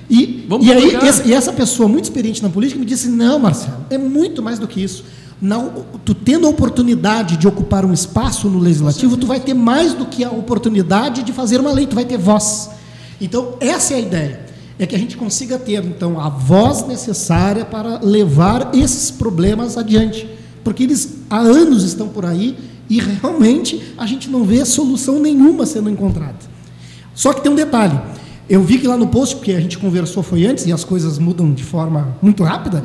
[0.08, 3.38] E, Vamos e aí, esse, e essa pessoa muito experiente na política me disse: não,
[3.38, 5.04] Marcelo, é muito mais do que isso.
[5.40, 9.92] Não, tu tendo a oportunidade de ocupar um espaço no legislativo, tu vai ter mais
[9.92, 12.70] do que a oportunidade de fazer uma lei, tu vai ter voz.
[13.20, 14.46] Então, essa é a ideia.
[14.78, 20.35] É que a gente consiga ter, então, a voz necessária para levar esses problemas adiante
[20.66, 22.56] porque eles há anos estão por aí
[22.90, 26.34] e realmente a gente não vê solução nenhuma sendo encontrada.
[27.14, 27.96] Só que tem um detalhe.
[28.50, 31.20] Eu vi que lá no post, porque a gente conversou foi antes e as coisas
[31.20, 32.82] mudam de forma muito rápida,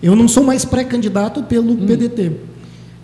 [0.00, 1.84] eu não sou mais pré-candidato pelo hum.
[1.84, 2.30] PDT.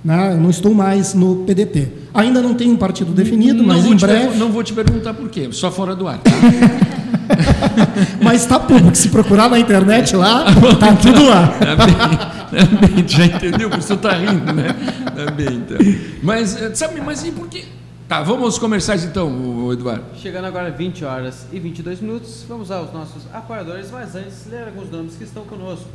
[0.04, 0.34] Né?
[0.34, 1.88] Eu não estou mais no PDT.
[2.14, 4.38] Ainda não tenho um partido definido, não mas em breve.
[4.38, 6.18] Não vou te perguntar por quê, só fora do ar.
[6.18, 6.30] Tá?
[8.22, 8.94] mas está público.
[8.94, 11.48] Se procurar na internet lá, está tudo lá.
[11.48, 13.70] Tá bem, tá bem, já entendeu?
[13.70, 14.68] Por isso está rindo, né?
[15.04, 15.78] Tá bem, então.
[16.22, 17.64] Mas, eh, sabe, mas e por quê?
[18.08, 20.04] Tá, vamos aos comerciais então, Eduardo.
[20.16, 24.90] Chegando agora 20 horas e 22 minutos, vamos aos nossos apoiadores, mas antes, ler alguns
[24.90, 25.90] nomes que estão conosco.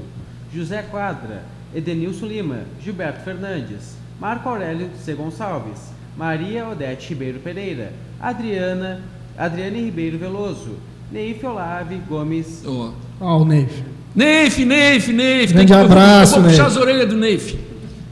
[0.53, 1.43] José Quadra,
[1.73, 5.13] Edenilson Lima, Gilberto Fernandes, Marco Aurélio C.
[5.13, 9.01] Gonçalves, Maria Odete Ribeiro Pereira, Adriana,
[9.37, 10.77] Adriane Ribeiro Veloso,
[11.11, 12.63] Neif Olave Gomes.
[12.65, 13.25] Ó, oh.
[13.41, 13.83] o Neif.
[14.15, 15.53] Neif, Neif, Neif.
[15.53, 17.57] Grande Tem que, abraço, eu vou puxar as orelhas do Neif.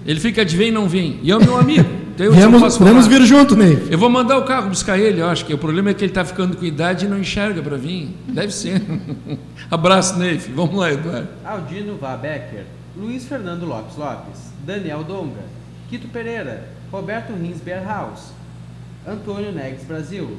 [0.06, 1.20] Ele fica de vem não vem.
[1.24, 2.04] E é o meu amigo.
[2.14, 3.92] Então Viemos, podemos vir junto, Neif.
[3.92, 6.12] Eu vou mandar o carro buscar ele, eu acho que o problema é que ele
[6.12, 8.16] está ficando com idade e não enxerga para vir.
[8.28, 8.82] Deve ser.
[9.72, 10.52] Abraço, Neif.
[10.52, 11.30] Vamos lá, Eduardo.
[11.44, 15.42] Aldino Vabecker, Luiz Fernando Lopes Lopes, Daniel Donga,
[15.90, 18.32] Quito Pereira, Roberto Rins Berhaus,
[19.08, 20.38] Antônio Neves Brasil,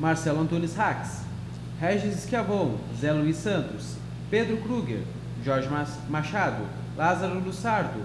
[0.00, 1.25] Marcelo Antunes Rax,
[1.78, 3.96] Regis Schiavon, Zé Luiz Santos,
[4.30, 5.02] Pedro Kruger,
[5.44, 5.68] Jorge
[6.08, 6.64] Machado,
[6.96, 8.00] Lázaro Lussardo,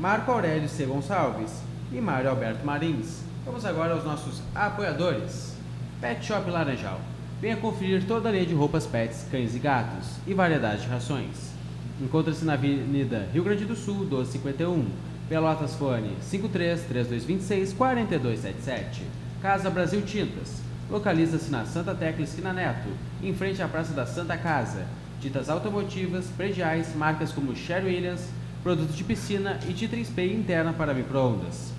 [0.00, 0.84] Marco Aurélio C.
[0.84, 3.22] Gonçalves e Mário Alberto Marins.
[3.44, 5.54] Vamos agora aos nossos apoiadores.
[6.00, 7.00] Pet Shop Laranjal.
[7.40, 11.52] Venha conferir toda a linha de roupas pets, cães e gatos e variedade de rações.
[12.00, 14.86] Encontra-se na Avenida Rio Grande do Sul, 1251.
[15.28, 19.02] Pelotas Fone 53 3226 4277.
[19.40, 20.65] Casa Brasil Tintas.
[20.88, 22.88] Localiza-se na Santa Tecla Esquina Neto,
[23.22, 24.86] em frente à Praça da Santa Casa.
[25.20, 28.28] Tintas automotivas, prediais, marcas como Sherwin Williams,
[28.62, 31.72] produtos de piscina e tinta spray interna para microondas.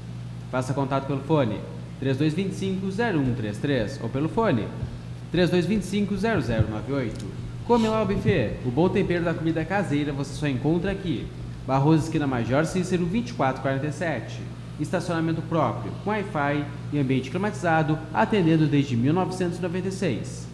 [0.51, 1.57] Faça contato pelo fone
[2.01, 4.67] 3225-0133 ou pelo fone
[5.33, 7.13] 3225-0098.
[7.65, 8.57] Come lá o buffet.
[8.65, 11.25] O bom tempero da comida caseira você só encontra aqui.
[11.65, 14.56] Barroso Esquina Major Cícero 2447.
[14.79, 20.47] Estacionamento próprio, com Wi-Fi e ambiente climatizado, atendendo desde 1996.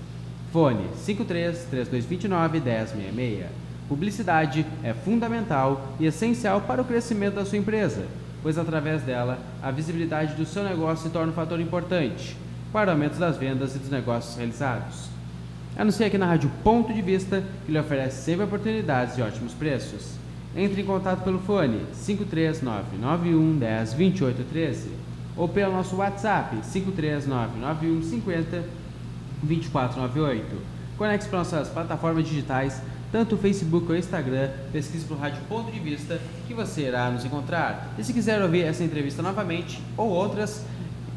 [0.52, 3.46] Fone 53 3229 1066.
[3.90, 8.06] Publicidade é fundamental e essencial para o crescimento da sua empresa,
[8.42, 12.38] pois através dela a visibilidade do seu negócio se torna um fator importante
[12.72, 15.10] para o aumento das vendas e dos negócios realizados.
[15.76, 20.23] Anuncie aqui na Rádio Ponto de Vista, que lhe oferece sempre oportunidades e ótimos preços.
[20.56, 24.90] Entre em contato pelo fone 53991 10 28 13
[25.36, 28.64] ou pelo nosso WhatsApp 53991 50
[29.42, 30.46] 2498.
[30.98, 35.72] Conecte para nossas plataformas digitais, tanto o Facebook ou o Instagram, pesquise por Rádio Ponto
[35.72, 37.94] de Vista, que você irá nos encontrar.
[37.98, 40.64] E se quiser ouvir essa entrevista novamente ou outras,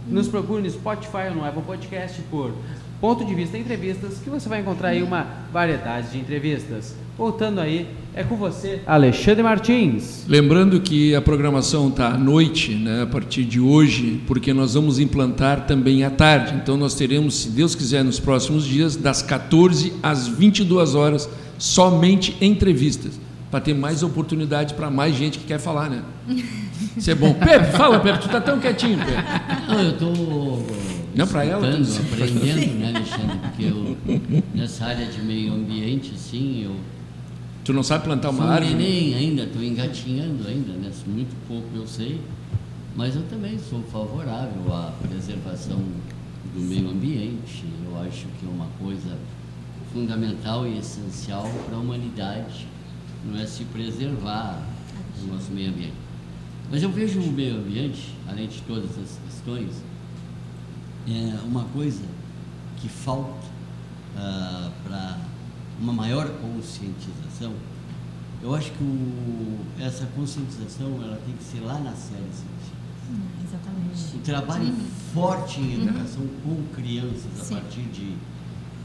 [0.07, 2.53] nos procure no Spotify ou no Apple Podcast por
[3.01, 6.97] Ponto de Vista Entrevistas, que você vai encontrar aí uma variedade de entrevistas.
[7.19, 10.25] Voltando aí, é com você, Alexandre Martins.
[10.29, 14.99] Lembrando que a programação está à noite, né, a partir de hoje, porque nós vamos
[14.99, 16.55] implantar também à tarde.
[16.63, 21.27] Então nós teremos, se Deus quiser, nos próximos dias, das 14 às 22 horas,
[21.59, 23.19] somente entrevistas,
[23.51, 26.03] para ter mais oportunidade para mais gente que quer falar, né?
[26.95, 27.33] Isso é bom.
[27.33, 29.67] Pepe, fala, Pepe, tu tá tão quietinho, Pepe.
[29.69, 30.67] Não, eu estou
[31.15, 31.67] não, para ela.
[31.67, 33.39] aprendendo, né, Alexandre?
[33.43, 33.97] Porque eu,
[34.55, 36.96] nessa área de meio ambiente, assim, eu.
[37.67, 38.77] Tu não sabe plantar uma árvore?
[38.77, 40.93] Nem ainda, estou engatinhando ainda, né?
[41.05, 42.21] Muito pouco eu sei.
[42.95, 45.83] Mas eu também sou favorável à preservação
[46.55, 47.65] do meio ambiente.
[47.85, 49.19] Eu acho que é uma coisa
[49.93, 52.69] fundamental e essencial para a humanidade,
[53.25, 54.63] não é se preservar
[55.25, 55.97] o nosso meio ambiente.
[56.71, 59.83] Mas eu vejo o meio ambiente, além de todas as questões,
[61.09, 62.05] é uma coisa
[62.77, 63.49] que falta
[64.17, 65.19] ah, para
[65.81, 67.53] uma maior conscientização.
[68.43, 72.77] Eu acho que o, essa conscientização ela tem que ser lá na série científica.
[73.11, 74.17] Hum, exatamente.
[74.17, 74.87] O trabalho Sim.
[75.15, 76.65] forte em educação uhum.
[76.67, 77.55] com crianças Sim.
[77.55, 78.15] a partir de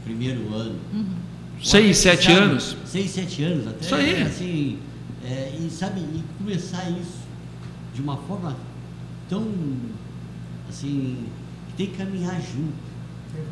[0.04, 0.78] primeiro ano.
[0.92, 1.14] Uhum.
[1.62, 2.76] Seis, sete sabe, anos.
[2.84, 3.84] Seis, sete anos até.
[3.84, 4.22] Isso aí.
[4.22, 4.78] Assim,
[5.24, 7.22] é, e sabe, e começar isso
[7.94, 8.56] de uma forma
[9.28, 9.46] tão
[10.68, 11.26] assim
[11.76, 12.91] tem que caminhar junto.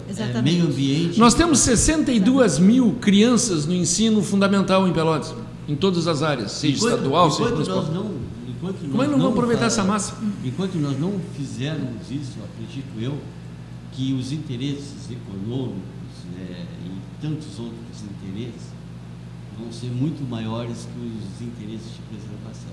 [0.08, 0.38] Exatamente.
[0.38, 1.18] É, meio ambiente.
[1.18, 5.34] Nós temos 62 mil crianças no ensino fundamental em Pelotas,
[5.68, 7.82] em todas as áreas, seja enquanto, estadual, enquanto seja municipal.
[7.82, 8.10] Nós não,
[8.48, 10.14] enquanto Como é que não vamos aproveitar essa massa?
[10.44, 13.16] Enquanto nós não fizermos isso, acredito eu,
[13.92, 15.80] que os interesses econômicos
[16.36, 18.70] né, e tantos outros interesses
[19.58, 22.70] vão ser muito maiores que os interesses de preservação.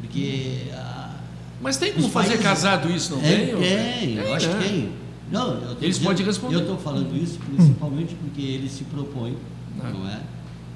[0.00, 1.16] Porque a,
[1.60, 2.44] mas tem como fazer países...
[2.44, 3.56] casado isso, não é, tem?
[3.56, 4.58] Tem, eu acho que é.
[4.58, 4.92] tem.
[5.30, 6.54] Não, eles dizendo, podem responder.
[6.56, 9.36] Eu estou falando isso principalmente porque ele se propõe,
[9.76, 9.90] não, ah.
[9.90, 10.22] não é?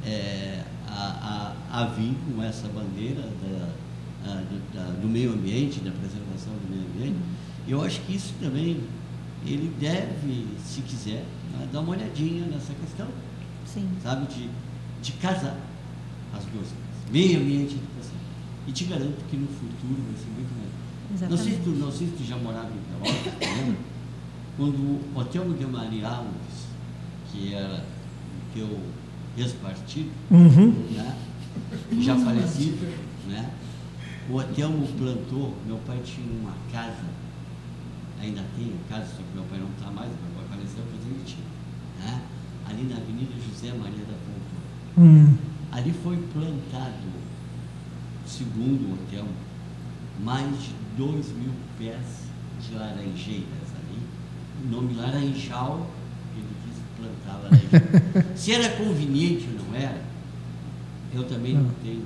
[0.07, 3.69] é a, a, a, vir com essa bandeira da,
[4.31, 7.19] a, da, do meio ambiente, da preservação do meio ambiente.
[7.67, 8.81] Eu acho que isso também
[9.45, 13.09] ele deve, se quiser, né, dar uma olhadinha nessa questão.
[13.67, 13.89] Sim.
[14.03, 14.49] Sabe, de,
[15.03, 15.59] de casar
[16.33, 16.75] as duas coisas.
[17.11, 18.17] Meio ambiente e educação.
[18.67, 20.75] E te garanto que no futuro vai ser muito melhor.
[21.13, 21.31] Exatamente.
[21.31, 23.94] Não sei, se tu, não sei se tu já morava em Pelotas, lembra?
[24.57, 26.69] Quando o Hotel de Maria Alves,
[27.31, 28.81] que era o teu
[29.37, 30.71] ex-partido, uhum.
[30.93, 31.17] né?
[32.01, 32.87] já falecido,
[33.29, 33.51] né?
[34.29, 37.05] o hotel plantou, meu pai tinha uma casa,
[38.21, 41.23] ainda tem casa, só que meu pai não está mais, meu pai faleceu, mas ele
[41.25, 41.45] tinha,
[41.99, 42.23] né?
[42.67, 45.01] ali na Avenida José Maria da Ponta.
[45.01, 45.37] Uhum.
[45.73, 46.95] Ali foi plantado,
[48.27, 49.27] segundo o hotel,
[50.23, 52.29] mais de 2 mil pés
[52.63, 53.64] de laranjeiras ali.
[54.65, 55.87] O nome Laranjal,
[56.35, 58.27] ele quis plantar laranjeira.
[58.35, 60.03] Se era conveniente ou não era,
[61.15, 62.03] eu também não tenho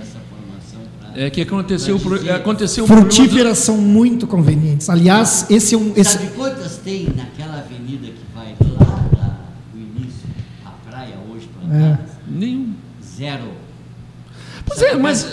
[0.00, 1.20] essa formação para.
[1.20, 4.90] É que aconteceu, dizer, aconteceu Frutíferas são muito convenientes.
[4.90, 5.92] Aliás, esse é um.
[5.96, 6.12] Esse...
[6.12, 9.38] Sabe quantas tem naquela avenida que vai lá da,
[9.72, 10.28] do início
[10.64, 12.10] à praia hoje plantadas?
[12.10, 12.18] É.
[12.28, 12.74] Nenhum.
[13.02, 13.52] Zero.
[14.66, 15.26] Pois é, mas.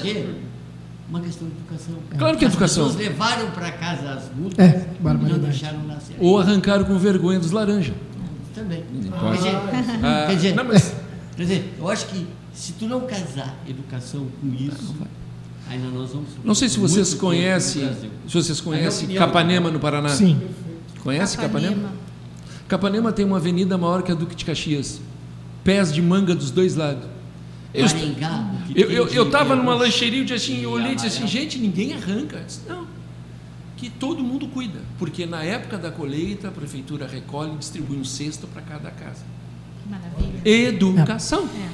[1.08, 1.96] Uma questão de educação.
[2.18, 2.86] Claro que é educação.
[2.88, 6.16] As pessoas levaram para casa as multas é, e não deixaram nascer.
[6.20, 7.96] Ou arrancaram com vergonha dos laranjas.
[8.56, 8.84] Também.
[9.14, 9.56] Ah, quer dizer,
[10.04, 10.96] ah, quer, dizer, não, mas...
[11.36, 14.96] quer dizer, eu acho que se tu não casar educação com isso,
[15.70, 16.30] ainda nós vamos.
[16.44, 17.88] Não sei se vocês conhecem,
[18.28, 20.10] se vocês conhecem Capanema no Paraná.
[20.10, 20.42] Sim.
[21.04, 21.76] Conhece Capanema?
[21.76, 22.06] Capanema?
[22.68, 25.00] Capanema tem uma avenida maior que a Duque de Caxias.
[25.64, 27.15] Pés de manga dos dois lados.
[28.76, 31.94] Eu, eu, eu estava numa lancheria e assim, eu olhei e disse assim, gente, ninguém
[31.94, 32.42] arranca.
[32.46, 32.88] Disse, não,
[33.78, 38.06] que todo mundo cuida, porque na época da colheita a prefeitura recolhe e distribui um
[38.06, 39.24] cesto para cada casa.
[39.90, 40.42] Maravilha.
[40.44, 41.48] Educação.
[41.56, 41.70] É.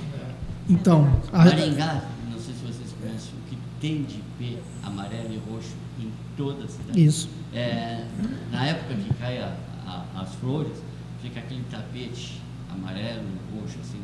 [0.70, 1.46] Então, a...
[1.46, 6.12] Maringá, não sei se vocês conhecem, o que tem de P amarelo e roxo em
[6.36, 7.06] toda a cidade.
[7.06, 7.30] Isso.
[7.54, 8.04] É,
[8.52, 10.78] na época que cai a, a, as flores,
[11.22, 12.42] fica aquele tapete
[12.74, 14.00] amarelo, roxo, assim,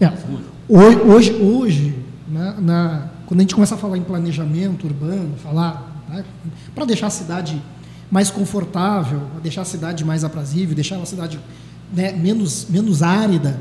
[0.00, 0.12] é.
[0.68, 1.94] Hoje, hoje, hoje
[2.28, 6.24] na, na, quando a gente começa a falar em planejamento urbano, falar né,
[6.74, 7.60] para deixar a cidade
[8.10, 11.40] mais confortável, deixar a cidade mais aprazível, deixar a cidade
[11.92, 13.60] né, menos, menos árida,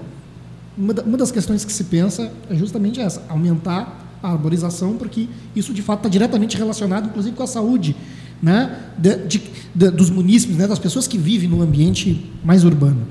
[0.77, 5.27] uma, da, uma das questões que se pensa é justamente essa, aumentar a arborização, porque
[5.55, 7.95] isso de fato está diretamente relacionado, inclusive, com a saúde
[8.41, 9.41] né, de, de,
[9.73, 13.07] de, dos munícipes, né, das pessoas que vivem no ambiente mais urbano.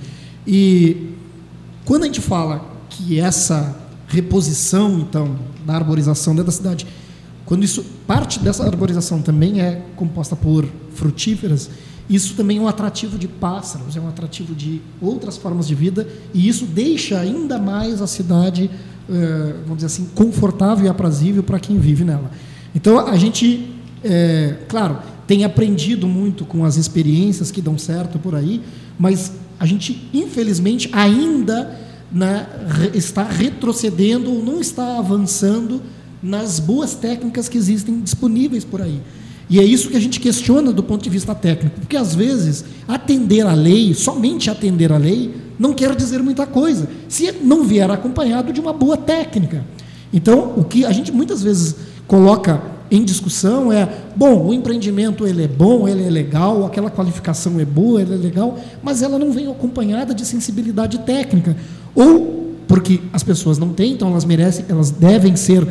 [0.46, 1.14] E
[1.84, 3.76] quando a gente fala que essa
[4.06, 6.86] reposição, então, da arborização dentro da cidade,
[7.44, 11.68] quando isso parte dessa arborização também é composta por frutíferas,
[12.08, 16.06] isso também é um atrativo de pássaros, é um atrativo de outras formas de vida,
[16.32, 18.70] e isso deixa ainda mais a cidade,
[19.08, 22.30] eh, vamos dizer assim, confortável e aprazível para quem vive nela.
[22.74, 28.34] Então, a gente, é, claro, tem aprendido muito com as experiências que dão certo por
[28.34, 28.60] aí,
[28.98, 31.83] mas a gente, infelizmente, ainda
[32.14, 32.46] né,
[32.94, 35.82] está retrocedendo ou não está avançando
[36.22, 39.00] nas boas técnicas que existem disponíveis por aí.
[39.50, 42.64] E é isso que a gente questiona do ponto de vista técnico, porque às vezes
[42.88, 47.90] atender a lei, somente atender a lei, não quer dizer muita coisa, se não vier
[47.90, 49.64] acompanhado de uma boa técnica.
[50.12, 55.44] Então, o que a gente muitas vezes coloca em discussão é, bom, o empreendimento ele
[55.44, 59.32] é bom, ele é legal, aquela qualificação é boa, ele é legal, mas ela não
[59.32, 61.56] vem acompanhada de sensibilidade técnica,
[61.94, 65.66] ou porque as pessoas não têm, então elas merecem, elas devem ser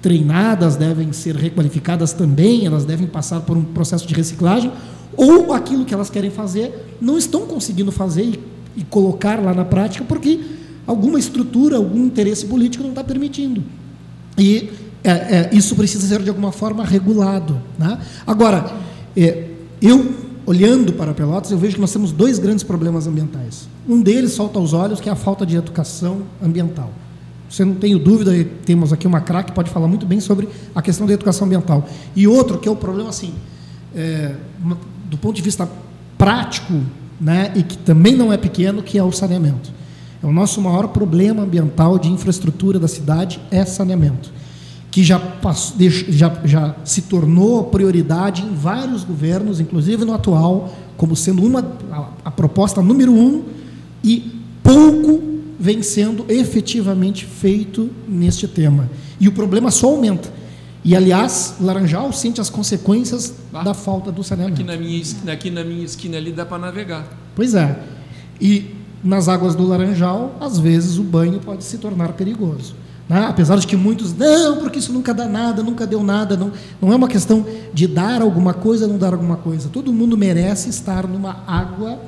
[0.00, 4.72] treinadas, devem ser requalificadas também, elas devem passar por um processo de reciclagem,
[5.16, 8.40] ou aquilo que elas querem fazer não estão conseguindo fazer e,
[8.78, 10.40] e colocar lá na prática porque
[10.86, 13.62] alguma estrutura, algum interesse político não está permitindo.
[14.38, 14.70] E
[15.04, 17.60] é, é, isso precisa ser de alguma forma regulado.
[17.78, 17.98] Né?
[18.26, 18.72] Agora,
[19.16, 19.48] é,
[19.80, 20.14] eu
[20.46, 23.68] olhando para Pelotas, eu vejo que nós temos dois grandes problemas ambientais.
[23.88, 26.90] Um deles salta aos olhos, que é a falta de educação ambiental.
[27.48, 28.32] Você não tenho dúvida,
[28.64, 31.86] temos aqui uma craque que pode falar muito bem sobre a questão da educação ambiental.
[32.16, 33.34] E outro, que é o problema, assim,
[33.94, 34.36] é,
[35.10, 35.68] do ponto de vista
[36.16, 36.80] prático,
[37.20, 39.70] né, e que também não é pequeno, que é o saneamento.
[40.22, 44.32] É o nosso maior problema ambiental de infraestrutura da cidade é saneamento,
[44.90, 45.76] que já, passou,
[46.08, 52.08] já, já se tornou prioridade em vários governos, inclusive no atual, como sendo uma, a,
[52.24, 53.42] a proposta número um,
[54.02, 55.22] e pouco
[55.58, 58.90] vem sendo efetivamente feito neste tema.
[59.20, 60.28] E o problema só aumenta.
[60.84, 64.60] E, aliás, Laranjal sente as consequências ah, da falta do saneamento.
[64.60, 67.06] Aqui na minha, aqui na minha esquina ali dá para navegar.
[67.36, 67.78] Pois é.
[68.40, 72.74] E nas águas do Laranjal, às vezes o banho pode se tornar perigoso.
[73.08, 73.24] Né?
[73.28, 76.36] Apesar de que muitos, não, porque isso nunca dá nada, nunca deu nada.
[76.36, 79.68] Não, não é uma questão de dar alguma coisa ou não dar alguma coisa.
[79.68, 82.00] Todo mundo merece estar numa água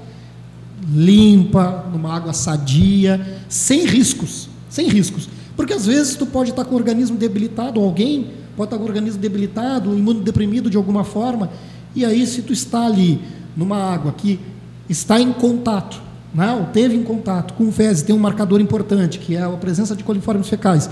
[0.92, 5.28] limpa, numa água sadia, sem riscos, sem riscos.
[5.56, 8.87] Porque às vezes tu pode estar com o organismo debilitado, alguém pode estar com o
[8.87, 11.50] organismo debilitado, imunodeprimido de alguma forma,
[11.94, 13.20] e aí se tu está ali
[13.56, 14.40] numa água que
[14.88, 16.02] está em contato,
[16.34, 19.94] né, ou teve em contato com fezes, tem um marcador importante, que é a presença
[19.94, 20.90] de coliformes fecais,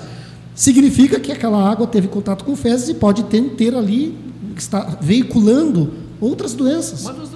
[0.54, 4.16] significa que aquela água teve contato com fezes e pode ter, ter ali,
[4.56, 7.02] está veiculando outras doenças.
[7.02, 7.31] Mas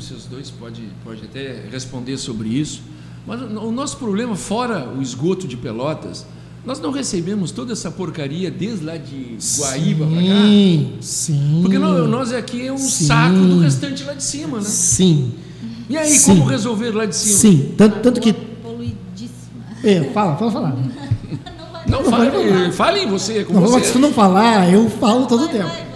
[0.00, 2.82] vocês dois podem pode até responder sobre isso,
[3.26, 6.26] mas o nosso problema, fora o esgoto de Pelotas,
[6.64, 10.22] nós não recebemos toda essa porcaria desde lá de Guaíba para cá?
[10.22, 11.58] Sim, sim.
[11.62, 14.64] Porque nós aqui é um sim, saco do restante lá de cima, né?
[14.64, 15.32] Sim.
[15.88, 16.36] E aí, sim.
[16.36, 17.36] como resolver lá de cima?
[17.36, 18.32] Sim, tanto, tanto que.
[18.32, 19.64] Poluidíssima.
[19.84, 20.76] É, fala, fala falar.
[21.86, 23.86] Não, não fale, fale você, como não, você.
[23.86, 25.89] Se tu não falar, eu falo todo o tempo.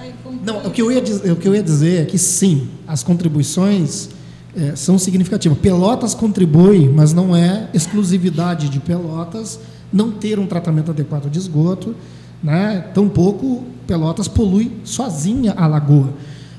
[0.44, 3.02] Não, o que, eu ia dizer, o que eu ia dizer é que sim, as
[3.02, 4.10] contribuições
[4.54, 5.58] é, são significativas.
[5.58, 9.58] Pelotas contribui, mas não é exclusividade de Pelotas
[9.92, 11.94] não ter um tratamento adequado de esgoto.
[12.42, 12.84] Né?
[12.92, 16.12] Tampouco Pelotas polui sozinha a lagoa.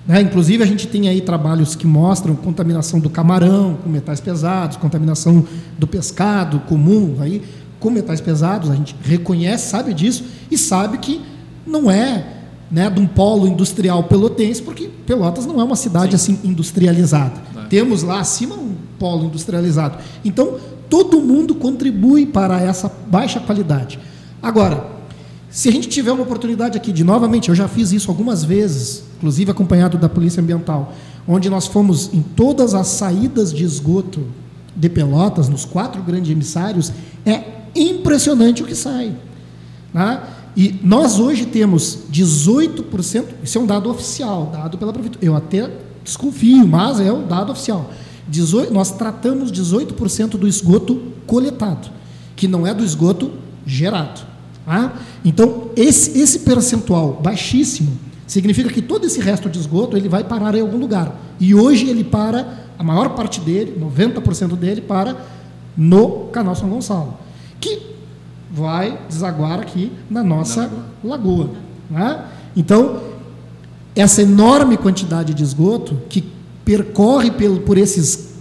[0.08, 0.22] Né?
[0.22, 5.46] Inclusive, a gente tem aí trabalhos que mostram contaminação do camarão com metais pesados, contaminação
[5.78, 7.44] do pescado comum aí,
[7.80, 8.70] com metais pesados.
[8.70, 11.22] A gente reconhece, sabe disso e sabe que
[11.68, 12.35] não é
[12.76, 16.34] né, de um polo industrial pelotense, porque Pelotas não é uma cidade Sim.
[16.34, 17.42] assim industrializada.
[17.56, 17.68] É.
[17.68, 19.98] Temos lá acima um polo industrializado.
[20.26, 20.58] Então,
[20.90, 23.98] todo mundo contribui para essa baixa qualidade.
[24.44, 24.88] Agora,
[25.50, 29.06] se a gente tiver uma oportunidade aqui de novamente, eu já fiz isso algumas vezes,
[29.20, 30.94] inclusive acompanhado da Polícia Ambiental,
[31.26, 34.22] onde nós fomos em todas as saídas de esgoto
[34.76, 36.92] de Pelotas, nos quatro grandes emissários,
[37.26, 37.42] é
[37.74, 39.16] impressionante o que sai.
[39.94, 40.20] Né?
[40.56, 45.26] E nós hoje temos 18%, isso é um dado oficial, dado pela prefeitura.
[45.26, 45.70] Eu até
[46.04, 47.92] desconfio, mas é o dado oficial.
[48.28, 51.90] 18, nós tratamos 18% do esgoto coletado,
[52.36, 53.32] que não é do esgoto
[53.66, 54.22] gerado.
[54.66, 54.94] Tá?
[55.24, 57.92] Então, esse, esse percentual baixíssimo
[58.26, 61.20] significa que todo esse resto de esgoto ele vai parar em algum lugar.
[61.40, 65.16] E hoje ele para, a maior parte dele, 90% dele, para
[65.78, 67.18] no Canal São Gonçalo,
[67.60, 67.95] que
[68.56, 70.72] vai desaguar aqui na nossa
[71.04, 71.50] lagoa.
[71.90, 72.26] Né?
[72.56, 73.02] Então,
[73.94, 76.24] essa enorme quantidade de esgoto que
[76.64, 78.34] percorre pelo, por esses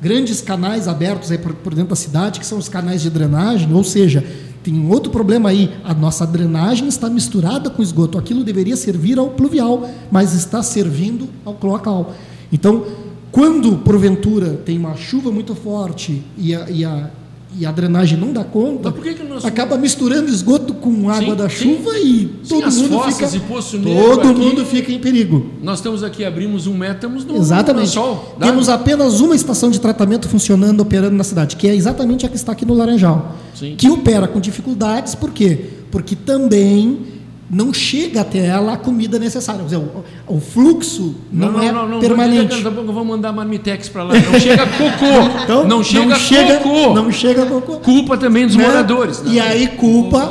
[0.00, 3.72] grandes canais abertos aí por, por dentro da cidade, que são os canais de drenagem,
[3.72, 4.24] ou seja,
[4.62, 8.18] tem um outro problema aí, a nossa drenagem está misturada com esgoto.
[8.18, 12.14] Aquilo deveria servir ao pluvial, mas está servindo ao cloacal.
[12.50, 12.84] Então,
[13.30, 17.10] quando porventura tem uma chuva muito forte e a, e a,
[17.56, 19.44] e a drenagem não dá conta, que que nós...
[19.44, 22.06] acaba misturando esgoto com água sim, da chuva sim.
[22.06, 25.46] e todo sim, mundo fica e poço todo aqui, mundo fica em perigo.
[25.62, 27.90] Nós estamos aqui abrimos um metro, estamos no, exatamente.
[27.90, 28.36] sol.
[28.38, 32.36] Temos apenas uma estação de tratamento funcionando, operando na cidade, que é exatamente a que
[32.36, 33.36] está aqui no Laranjal,
[33.76, 35.70] que opera com dificuldades, por quê?
[35.90, 37.17] Porque também
[37.50, 39.64] não chega até ela a comida necessária.
[39.64, 42.56] Dizer, o, o, fluxo não, não é não, não, permanente.
[42.56, 44.14] Daqui a pouco eu vou mandar marmitex para lá.
[44.14, 45.42] Não chega cocô.
[45.44, 46.94] Então, não chega não chega, cocô.
[46.94, 47.76] Não chega cocô.
[47.78, 48.66] Culpa também dos né?
[48.66, 49.22] moradores.
[49.26, 50.30] E aí culpa...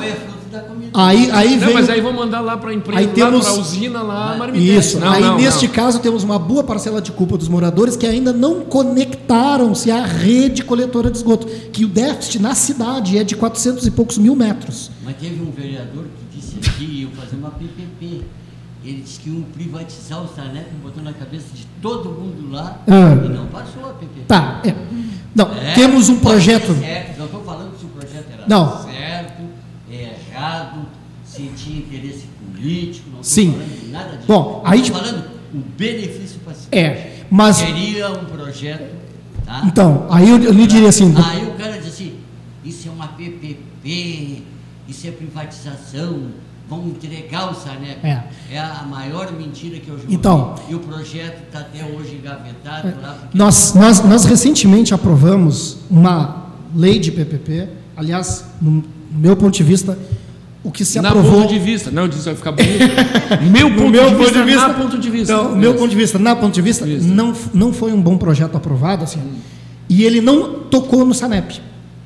[0.94, 3.60] Aí, aí não, mas aí vou mandar lá para a empresa, aí temos, para a
[3.60, 4.86] usina lá, marmitex.
[4.86, 5.00] Isso.
[5.00, 8.34] Não, aí não, neste caso temos uma boa parcela de culpa dos moradores que ainda
[8.34, 13.86] não conectaram-se à rede coletora de esgoto, que o déficit na cidade é de 400
[13.86, 14.90] e poucos mil metros.
[15.04, 18.22] Mas teve um vereador que disse que iam fazer uma PPP.
[18.84, 23.26] Ele disse que iam privatizar o Sanep, botou na cabeça de todo mundo lá ah.
[23.26, 24.22] e não passou a PPP.
[24.28, 24.62] Tá.
[24.66, 24.74] É.
[25.36, 26.74] Não, é, temos um projeto.
[26.74, 28.84] Certo, não estou falando se o projeto era não.
[28.84, 29.44] certo,
[29.92, 30.88] errado,
[31.26, 34.28] se tinha interesse político, não estou falando nada disso.
[34.28, 36.54] Bom, aí estou falando o benefício para.
[36.72, 37.58] É, mas.
[37.58, 38.96] Seria um projeto.
[39.46, 39.62] Tá?
[39.66, 41.14] Então, aí eu, eu lhe diria assim.
[41.18, 42.18] Aí o cara diz assim:
[42.64, 44.44] isso é uma PPP
[44.88, 46.30] isso é privatização,
[46.70, 48.00] vão entregar o Sanep.
[48.04, 48.24] É.
[48.52, 52.90] é a maior mentira que eu já então, E o projeto está até hoje engavetado
[52.90, 53.18] é, lá.
[53.34, 59.98] Nós, nós, nós recentemente aprovamos uma lei de PPP, aliás, no meu ponto de vista,
[60.64, 61.42] o que se na aprovou...
[61.42, 62.80] ponto de vista, não, isso vai ficar bonito.
[63.50, 65.34] meu ponto, meu de, ponto vista, de vista, na ponto de vista.
[65.34, 68.58] Não, meu ponto de vista, na ponto de vista, não, não foi um bom projeto
[68.58, 69.36] aprovado, assim, hum.
[69.88, 71.62] e ele não tocou no Sanep.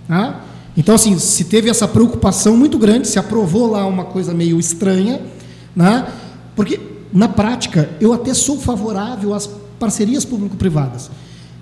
[0.07, 0.41] Tá?
[0.76, 5.22] Então, assim, se teve essa preocupação muito grande, se aprovou lá uma coisa meio estranha,
[5.76, 6.07] né?
[6.55, 6.80] porque,
[7.13, 9.49] na prática, eu até sou favorável às
[9.80, 11.09] parcerias público-privadas.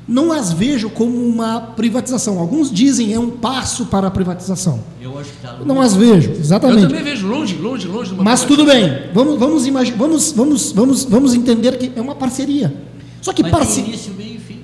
[0.07, 2.39] Não as vejo como uma privatização.
[2.39, 4.79] Alguns dizem é um passo para a privatização.
[4.99, 5.65] Eu acho que está longe.
[5.65, 6.83] Não as vejo, exatamente.
[6.83, 8.15] Eu também vejo longe, longe, longe.
[8.17, 9.11] Mas tudo bem.
[9.13, 12.73] Vamos, vamos, vamos, vamos, vamos, vamos entender que é uma parceria.
[13.21, 13.95] Só que parceria.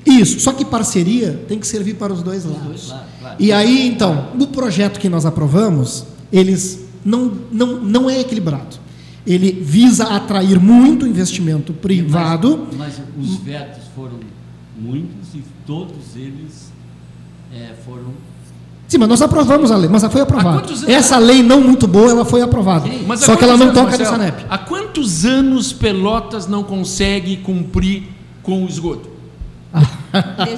[0.05, 2.63] Isso, só que parceria tem que servir para os dois lados.
[2.63, 3.35] Dois lados claro.
[3.39, 8.77] E aí, então, no projeto que nós aprovamos, eles não, não, não é equilibrado.
[9.25, 12.67] Ele visa atrair muito investimento privado.
[12.77, 14.19] Mas, mas os vetos foram
[14.77, 16.71] muitos e todos eles
[17.51, 18.13] é, foram
[18.87, 20.63] Sim, mas nós aprovamos a lei, mas ela foi aprovada.
[20.87, 22.87] Essa lei não muito boa, ela foi aprovada.
[22.87, 24.45] Sim, Só que ela não anos, toca Marcelo, nessa NEP.
[24.47, 28.03] Há quantos anos Pelotas não consegue cumprir
[28.43, 29.14] com o esgoto?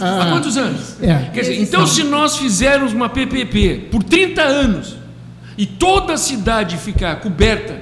[0.01, 0.95] Há quantos anos?
[1.01, 1.30] É.
[1.34, 4.95] Quer dizer, então, se nós fizermos uma PPP por 30 anos
[5.58, 7.82] e toda a cidade ficar coberta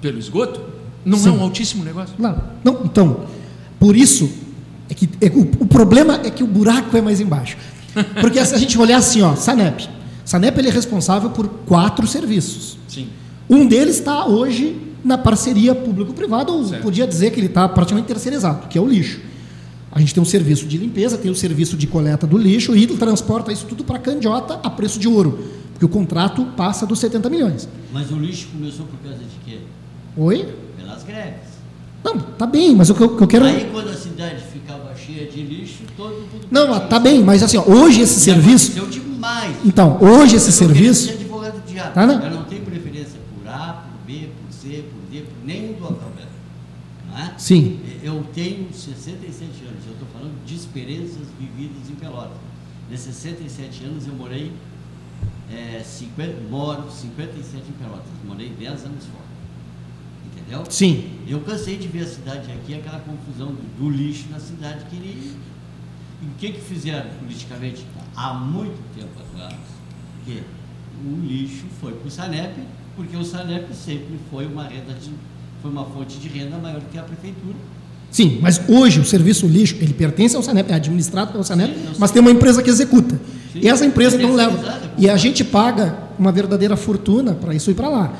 [0.00, 0.60] pelo esgoto,
[1.04, 1.28] não Sim.
[1.28, 2.14] é um altíssimo negócio?
[2.18, 3.24] Não, não então,
[3.78, 4.30] por isso,
[4.88, 7.56] é que, é, o, o, problema é que o buraco é mais embaixo.
[8.20, 9.88] Porque se a gente olhar assim, ó, Sanep.
[10.24, 12.78] Sanep ele é responsável por quatro serviços.
[12.88, 13.08] Sim.
[13.48, 16.82] Um deles está hoje na parceria público-privada, ou certo.
[16.82, 19.20] podia dizer que ele está praticamente terceirizado, que é o lixo.
[19.94, 22.76] A gente tem um serviço de limpeza, tem o um serviço de coleta do lixo
[22.76, 25.38] e transporta isso tudo para Candiota a preço de ouro,
[25.70, 27.68] porque o contrato passa dos 70 milhões.
[27.92, 29.58] Mas o lixo começou por causa de quê?
[30.16, 30.48] Oi?
[30.76, 31.54] Pelas greves.
[32.02, 33.44] Não, tá bem, mas o que eu, que eu quero.
[33.44, 36.46] Aí quando a cidade ficava cheia de lixo, todo mundo.
[36.50, 38.72] Não, tá bem, mas assim, ó, hoje esse e serviço.
[38.86, 39.56] demais.
[39.64, 41.10] Então, hoje esse serviço.
[41.10, 41.94] Advogado diabo.
[41.94, 42.20] Tá, né?
[42.22, 45.84] Eu não tenho preferência por A, por B, por C, por D, por nenhum do
[45.84, 46.34] alfabeto.
[47.10, 47.32] Não é?
[47.38, 47.80] Sim.
[48.02, 52.36] Eu tenho 67 anos, eu estou falando de experiências vividas em Pelotas.
[52.90, 54.52] Nesses 67 anos eu morei,
[55.50, 59.24] é, 50, moro 57 em Pelotas, morei 10 anos fora.
[60.26, 60.64] Entendeu?
[60.68, 61.20] Sim.
[61.28, 64.96] Eu cansei de ver a cidade aqui, aquela confusão do, do lixo na cidade que
[64.96, 65.36] ele.
[66.22, 67.86] E o que, que fizeram politicamente?
[68.16, 69.56] Há muito tempo atrás,
[70.24, 70.42] que
[71.04, 72.54] o lixo foi para o Sanep,
[72.96, 75.12] porque o Sanep sempre foi uma renda de,
[75.60, 77.56] foi uma fonte de renda maior que a prefeitura
[78.14, 81.96] Sim, mas hoje o serviço lixo, ele pertence ao Sanep, é administrado pelo Sanep, Sim,
[81.98, 83.16] mas tem uma empresa que executa.
[83.52, 84.56] Sim, e essa empresa então leva.
[84.96, 88.12] E a gente paga uma verdadeira fortuna para isso ir para lá.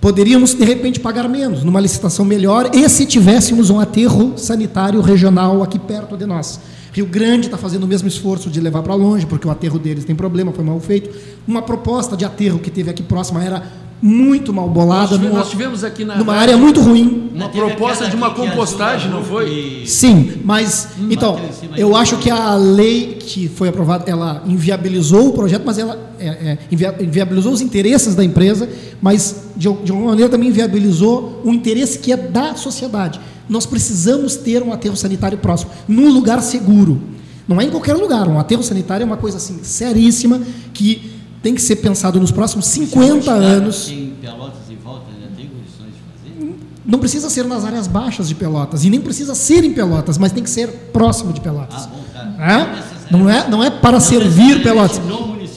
[0.00, 5.62] Poderíamos, de repente, pagar menos, numa licitação melhor, e se tivéssemos um aterro sanitário regional
[5.62, 6.58] aqui perto de nós.
[6.90, 10.06] Rio Grande está fazendo o mesmo esforço de levar para longe, porque o aterro deles
[10.06, 11.14] tem problema, foi mal feito.
[11.46, 13.62] Uma proposta de aterro que teve aqui próxima era
[14.00, 15.10] muito mal bolada.
[15.10, 17.30] Nós, tivemos, nós tivemos aqui na numa área muito ruim.
[17.34, 19.82] Uma proposta de uma compostagem, não foi?
[19.86, 21.38] Sim, mas hum, então
[21.76, 26.26] eu acho que a lei que foi aprovada, ela inviabilizou o projeto, mas ela é,
[26.28, 26.58] é,
[27.00, 28.68] inviabilizou os interesses da empresa,
[29.00, 33.20] mas de, de alguma maneira também inviabilizou o interesse que é da sociedade.
[33.48, 37.00] Nós precisamos ter um aterro sanitário próximo, num lugar seguro.
[37.46, 38.28] Não é em qualquer lugar.
[38.28, 40.42] Um aterro sanitário é uma coisa assim seríssima
[40.74, 41.07] que
[41.42, 43.86] tem que ser pensado nos próximos 50 anos.
[43.86, 46.56] Tem Pelotas em volta, já tem condições de fazer?
[46.84, 50.32] Não precisa ser nas áreas baixas de Pelotas, e nem precisa ser em Pelotas, mas
[50.32, 51.84] tem que ser próximo de Pelotas.
[51.84, 52.44] Ah, bom, tá.
[52.44, 53.12] é?
[53.12, 55.00] Não, é, não é para não servir Pelotas.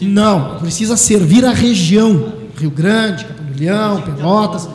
[0.01, 2.33] Não, precisa servir a região.
[2.57, 4.67] Rio Grande, Capão Pelotas.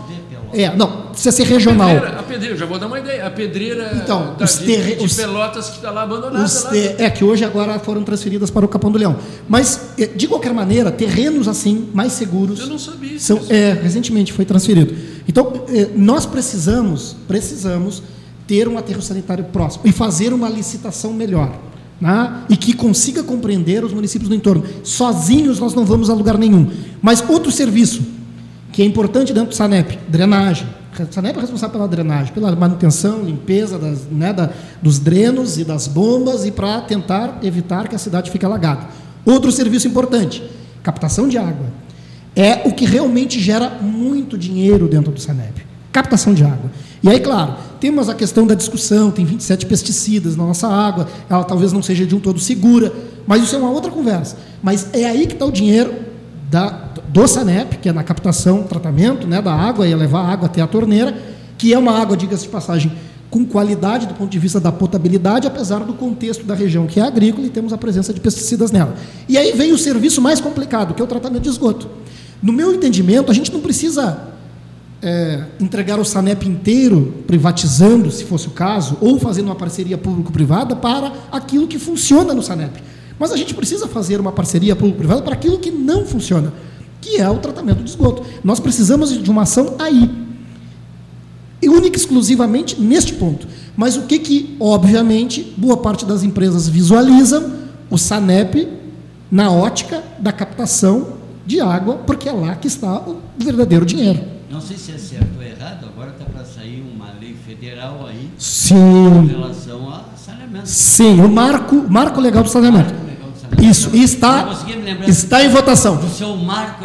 [0.57, 1.91] É, não, precisa ser regional.
[1.91, 3.27] A pedreira, a pedreira, já vou dar uma ideia.
[3.27, 4.95] A pedreira então, da, os terre...
[4.95, 6.39] de, de Pelotas que está lá abandonada.
[6.39, 6.71] Lá.
[6.71, 6.95] Ter...
[6.99, 9.19] É, que hoje agora foram transferidas para o Capão do Leão.
[9.47, 12.59] Mas, é, de qualquer maneira, terrenos assim, mais seguros.
[12.59, 14.95] Eu não sabia são, É, recentemente foi transferido.
[15.29, 18.03] Então, é, nós precisamos, precisamos
[18.47, 21.53] ter um aterro sanitário próximo e fazer uma licitação melhor.
[21.99, 22.43] Né?
[22.51, 24.63] e que consiga compreender os municípios do entorno.
[24.85, 26.71] Sozinhos nós não vamos a lugar nenhum.
[27.01, 28.03] Mas outro serviço,
[28.77, 30.67] que é importante dentro do SANEP, drenagem.
[31.01, 34.51] O SANEP é responsável pela drenagem, pela manutenção, limpeza das, né, da,
[34.83, 38.87] dos drenos e das bombas e para tentar evitar que a cidade fique alagada.
[39.25, 40.43] Outro serviço importante,
[40.83, 41.73] captação de água.
[42.37, 45.65] É o que realmente gera muito dinheiro dentro do SANEP.
[45.91, 46.71] Captação de água.
[47.03, 51.45] E aí, claro, temos a questão da discussão, tem 27 pesticidas na nossa água, ela
[51.45, 52.93] talvez não seja de um todo segura,
[53.27, 54.37] mas isso é uma outra conversa.
[54.63, 55.95] Mas é aí que está o dinheiro
[56.51, 60.47] da, do SANEP, que é na captação, tratamento né, da água e levar a água
[60.47, 61.17] até a torneira,
[61.57, 62.93] que é uma água, diga-se de passagem,
[63.31, 67.03] com qualidade do ponto de vista da potabilidade, apesar do contexto da região que é
[67.03, 68.95] agrícola e temos a presença de pesticidas nela.
[69.29, 71.89] E aí vem o serviço mais complicado, que é o tratamento de esgoto.
[72.43, 74.37] No meu entendimento, a gente não precisa
[75.03, 80.77] é, entregar o SANEP inteiro, privatizando, se fosse o caso, ou fazendo uma parceria público-privada
[80.77, 82.83] para aquilo que funciona no SANEP.
[83.19, 86.53] Mas a gente precisa fazer uma parceria público-privada para aquilo que não funciona,
[87.07, 88.25] que é o tratamento de esgoto.
[88.43, 90.11] Nós precisamos de uma ação aí.
[91.63, 93.47] E única e exclusivamente neste ponto.
[93.77, 97.53] Mas o que, que, obviamente, boa parte das empresas visualizam?
[97.89, 98.69] O SANEP
[99.31, 101.15] na ótica da captação
[101.47, 104.21] de água, porque é lá que está o verdadeiro dinheiro.
[104.51, 108.29] Não sei se é certo ou errado, agora está para sair uma lei federal aí
[108.37, 109.25] Sim.
[109.25, 110.69] em relação a saneamento.
[110.69, 113.06] Sim, o marco, marco legal do saneamento.
[113.61, 114.49] Isso, está,
[115.07, 115.97] está em votação.
[115.97, 116.83] Do seu marco.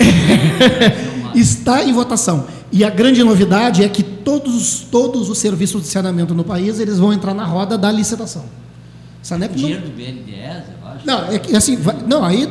[1.36, 2.46] está em votação.
[2.72, 7.00] E a grande novidade é que todos, todos os serviços de saneamento no país eles
[7.00, 8.46] vão entrar na roda da licitação.
[9.22, 9.90] Sanep dinheiro não...
[9.90, 11.06] do BNDES, eu acho.
[11.06, 12.50] Não, é, é assim, vai, não, aí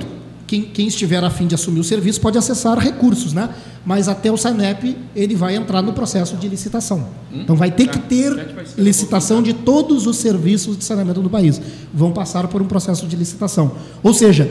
[0.50, 3.50] quem, quem, estiver a fim de assumir o serviço pode acessar recursos, né?
[3.86, 7.06] Mas até o SANEP ele vai entrar no processo de licitação.
[7.32, 7.42] Hum?
[7.42, 8.32] Então vai ter que ter
[8.76, 11.62] licitação de todos os serviços de saneamento do país.
[11.94, 13.76] Vão passar por um processo de licitação.
[14.02, 14.50] Ou seja,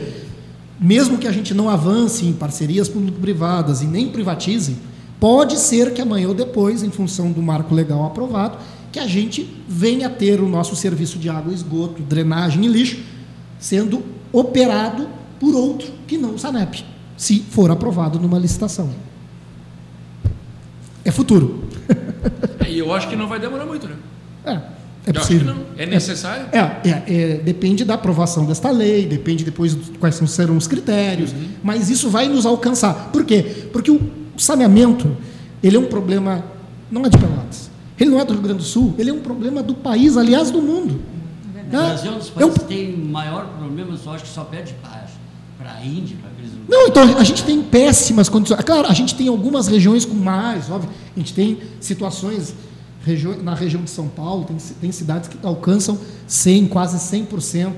[0.80, 4.78] mesmo que a gente não avance em parcerias público-privadas e nem privatize,
[5.20, 8.56] pode ser que amanhã ou depois, em função do marco legal aprovado,
[8.90, 13.00] que a gente venha a ter o nosso serviço de água, esgoto, drenagem e lixo
[13.58, 16.84] sendo operado por outro que não o SANEP,
[17.16, 18.90] se for aprovado numa licitação.
[21.04, 21.64] É futuro.
[22.68, 23.96] E eu acho que não vai demorar muito, né?
[24.44, 24.60] É.
[25.06, 25.56] É possível.
[25.76, 26.46] É necessário?
[26.52, 31.32] É, é, é, depende da aprovação desta lei, depende depois de quais serão os critérios,
[31.32, 31.48] uhum.
[31.64, 33.10] mas isso vai nos alcançar.
[33.10, 33.66] Por quê?
[33.72, 34.00] Porque o
[34.36, 35.16] saneamento,
[35.62, 36.44] ele é um problema,
[36.90, 39.20] não é de Pelotas, ele não é do Rio Grande do Sul, ele é um
[39.20, 41.00] problema do país, aliás, do mundo.
[41.56, 44.74] O Brasil é um dos países que tem maior problema, só acho que só pede
[44.74, 44.99] paz para
[45.72, 46.68] a Índia, para aqueles lugares.
[46.68, 48.60] Não, então a gente tem péssimas condições.
[48.60, 50.90] É claro, a gente tem algumas regiões com mais, óbvio.
[51.16, 52.54] A gente tem situações
[53.42, 57.72] na região de São Paulo, tem, tem cidades que alcançam 100, quase 100%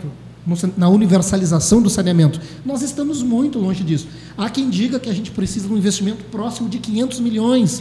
[0.77, 2.41] na universalização do saneamento.
[2.65, 4.09] Nós estamos muito longe disso.
[4.37, 7.81] Há quem diga que a gente precisa de um investimento próximo de 500 milhões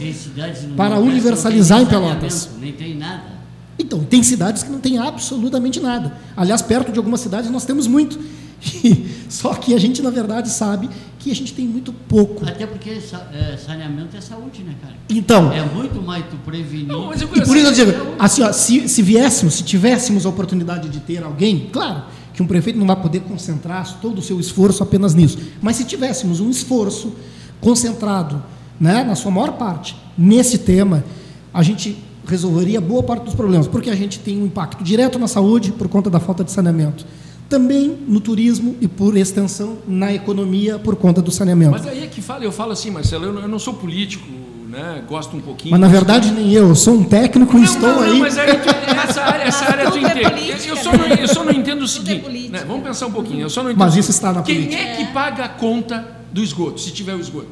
[0.76, 2.50] para universalizar em Pelotas.
[2.60, 3.32] Nem tem nada.
[3.78, 6.16] Então, tem cidades que não tem absolutamente nada.
[6.36, 8.18] Aliás, perto de algumas cidades nós temos muito
[9.28, 10.88] Só que a gente, na verdade, sabe
[11.18, 12.44] que a gente tem muito pouco.
[12.46, 14.94] Até porque é, saneamento é saúde, né, cara?
[15.08, 15.52] Então.
[15.52, 16.86] É muito mais tu prevenir.
[16.86, 20.88] Não, e por isso eu digo, assim, ó, se, se viéssemos, se tivéssemos a oportunidade
[20.88, 22.04] de ter alguém, claro
[22.34, 25.84] que um prefeito não vai poder concentrar todo o seu esforço apenas nisso, mas se
[25.84, 27.14] tivéssemos um esforço
[27.60, 28.42] concentrado,
[28.80, 31.04] né, na sua maior parte, nesse tema,
[31.52, 31.96] a gente
[32.26, 35.88] resolveria boa parte dos problemas, porque a gente tem um impacto direto na saúde por
[35.88, 37.04] conta da falta de saneamento
[37.52, 41.72] também no turismo e, por extensão, na economia por conta do saneamento.
[41.72, 44.26] Mas aí é que fala, eu falo assim, Marcelo, eu não sou político,
[44.70, 45.04] né?
[45.06, 45.72] Gosto um pouquinho.
[45.72, 48.12] Mas na verdade nem eu, eu sou um técnico e estou não, aí.
[48.12, 48.70] Não, mas aí tu,
[49.06, 50.66] essa área, essa área tu é entende.
[50.66, 52.48] eu, só não, eu só não entendo o é seguinte.
[52.48, 52.64] né?
[52.66, 53.42] Vamos pensar um pouquinho.
[53.42, 53.84] Eu só não entendo.
[53.84, 54.82] Mas isso está na Quem política.
[54.82, 57.48] Quem é que paga a conta do esgoto, se tiver o esgoto?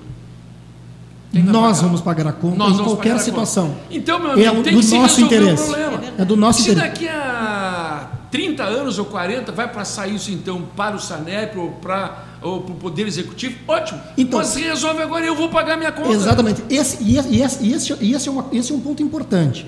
[1.32, 1.86] Nós pagar?
[1.86, 3.76] vamos pagar a conta Nós em qualquer situação.
[3.90, 5.74] Então, meu amigo, é tem do que nosso interesse.
[6.18, 6.88] É do nosso se interesse.
[6.88, 7.49] daqui a
[8.30, 13.06] 30 anos ou 40 vai passar isso então para o SANEP ou para o Poder
[13.06, 14.00] Executivo, ótimo.
[14.16, 16.10] Então, Mas se resolve agora, eu vou pagar minha conta.
[16.10, 16.62] Exatamente.
[16.70, 19.66] Esse, e esse, esse, esse, esse, é, uma, esse é um ponto importante.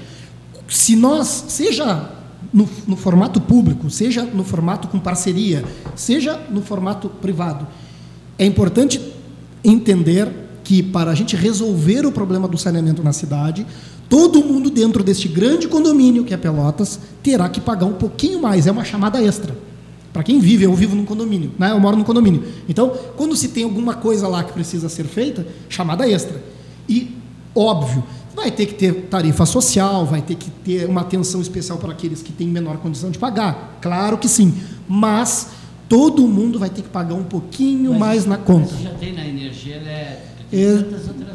[0.69, 2.09] Se nós, seja
[2.53, 5.65] no, no, formato público, seja no formato com parceria,
[5.97, 7.67] seja no formato privado,
[8.39, 9.01] é importante
[9.65, 13.67] entender que para a gente resolver o problema do saneamento na cidade,
[14.09, 18.67] todo mundo dentro deste grande condomínio que é Pelotas terá que pagar um pouquinho mais,
[18.67, 19.57] é uma chamada extra.
[20.13, 21.71] Para quem vive, eu vivo num condomínio, né?
[21.71, 22.45] eu moro num condomínio.
[22.69, 26.43] Então, quando se tem alguma coisa lá que precisa ser feita, chamada extra.
[26.87, 27.17] E,
[27.55, 28.05] óbvio,
[28.37, 32.21] vai ter que ter tarifa social, vai ter que ter uma atenção especial para aqueles
[32.21, 33.79] que têm menor condição de pagar.
[33.81, 34.53] Claro que sim.
[34.87, 35.49] Mas
[35.89, 38.75] todo mundo vai ter que pagar um pouquinho mas, mais na conta.
[38.75, 40.32] Mas já tem na energia elétrica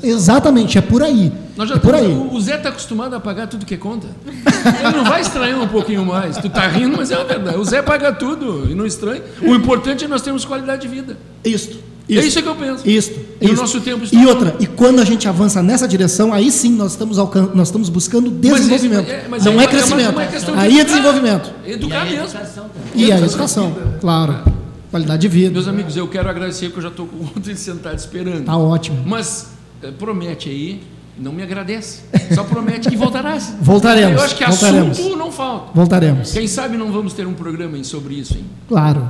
[0.04, 1.32] exatamente, é por aí.
[1.56, 2.14] Nós já é por aí.
[2.32, 4.08] O Zé está acostumado a pagar tudo que é conta.
[4.26, 6.38] Ele não vai estranhar um pouquinho mais.
[6.38, 7.58] Tu está rindo, mas é a verdade.
[7.58, 9.24] O Zé paga tudo e não estranha.
[9.42, 11.18] O importante é nós termos qualidade de vida.
[11.44, 11.78] Isto.
[12.08, 12.22] Isso.
[12.22, 12.88] É isso que eu penso.
[12.88, 13.12] Isso.
[13.42, 14.18] E o nosso tempo está...
[14.18, 17.50] E outra, e quando a gente avança nessa direção, aí sim nós estamos, alcan...
[17.54, 19.08] nós estamos buscando desenvolvimento.
[19.08, 20.20] Mas, é, mas não é, é crescimento.
[20.20, 21.52] É aí é desenvolvimento.
[21.66, 22.26] Educar e mesmo.
[22.26, 22.66] Educação
[22.96, 24.57] e a educação, claro.
[24.98, 25.52] Qualidade de vida.
[25.52, 28.46] Meus amigos, eu quero agradecer porque eu já estou com outro sentado esperando.
[28.46, 29.04] Tá ótimo.
[29.06, 29.52] Mas
[29.84, 30.82] eh, promete aí,
[31.20, 32.02] não me agradece.
[32.34, 33.54] Só promete que voltarás.
[33.62, 34.18] Voltaremos.
[34.20, 35.00] Eu acho que voltaremos.
[35.00, 35.72] assunto não falta.
[35.74, 36.32] Voltaremos.
[36.32, 38.46] Quem sabe não vamos ter um programa sobre isso, hein?
[38.68, 39.08] Claro.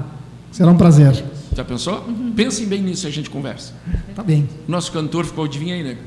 [0.51, 1.23] Será um prazer.
[1.55, 2.03] Já pensou?
[2.05, 2.33] Uhum.
[2.35, 3.73] Pensem bem nisso e a gente conversa.
[4.13, 4.47] Tá bem.
[4.67, 5.97] Nosso cantor ficou, adivinha aí, né?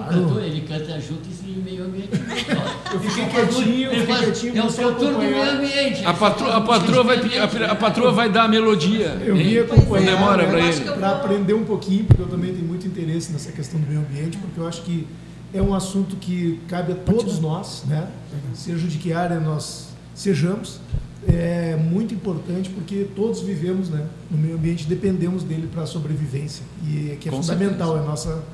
[0.00, 2.10] O cantor, ele canta junto e meio ambiente.
[2.92, 4.56] Eu fiquei quietinho, eu fiquei quietinho.
[4.56, 6.06] É o cantor do meio ambiente.
[6.06, 9.08] A patroa, a patroa, vai, a, a patroa vai dar a melodia.
[9.24, 10.16] Eu vim acompanhar.
[10.16, 10.80] demora para ele.
[10.80, 14.38] Para aprender um pouquinho, porque eu também tenho muito interesse nessa questão do meio ambiente,
[14.38, 15.06] porque eu acho que
[15.52, 18.08] é um assunto que cabe a todos nós, né?
[18.54, 20.80] Seja de que área nós sejamos,
[21.26, 26.64] é muito importante porque todos vivemos né, no meio ambiente, dependemos dele para a sobrevivência
[26.84, 27.98] e que é Com fundamental certeza.
[27.98, 28.44] é a nossa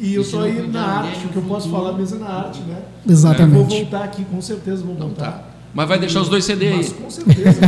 [0.00, 2.60] e eu estou aí na arte, o que eu posso falar mesmo é na arte,
[2.62, 2.78] né?
[3.08, 3.56] Exatamente.
[3.56, 5.32] Eu vou voltar aqui, com certeza vou voltar.
[5.32, 5.52] Tá.
[5.74, 6.76] Mas vai deixar os dois CD aí.
[6.76, 7.60] Mas com certeza,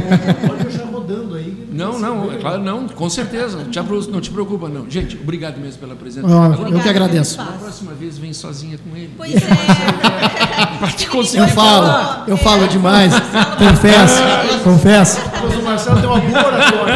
[0.46, 1.66] pode deixar rodando aí.
[1.72, 3.66] Não, não, é claro, não, com certeza.
[4.10, 4.88] Não te, preocupa, não.
[4.90, 6.26] Gente, obrigado mesmo pela presença.
[6.28, 7.38] Oh, Agora, eu que agradeço.
[7.38, 9.10] Na próxima vez vem sozinha com ele.
[9.16, 9.40] Pois é.
[10.78, 13.12] Para te Eu falo, eu falo demais.
[13.58, 14.22] confesso,
[14.62, 15.20] confesso.
[15.58, 16.94] o Marcelo tem uma boa oratória.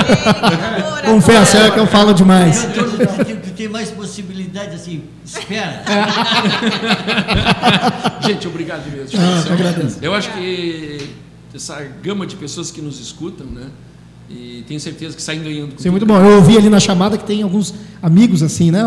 [1.07, 2.69] Confesso, é que eu falo demais.
[3.59, 5.83] Tem mais possibilidade assim, espera.
[8.25, 9.19] Gente, obrigado mesmo.
[9.21, 9.99] Ah, eu agradeço.
[10.01, 11.11] Eu acho que
[11.53, 13.67] essa gama de pessoas que nos escutam, né?
[14.31, 15.73] E tenho certeza que saem ganhando.
[15.77, 16.17] Sim, muito bom.
[16.17, 18.79] Eu ouvi ali na chamada que tem alguns amigos assim, né?
[18.79, 18.83] É.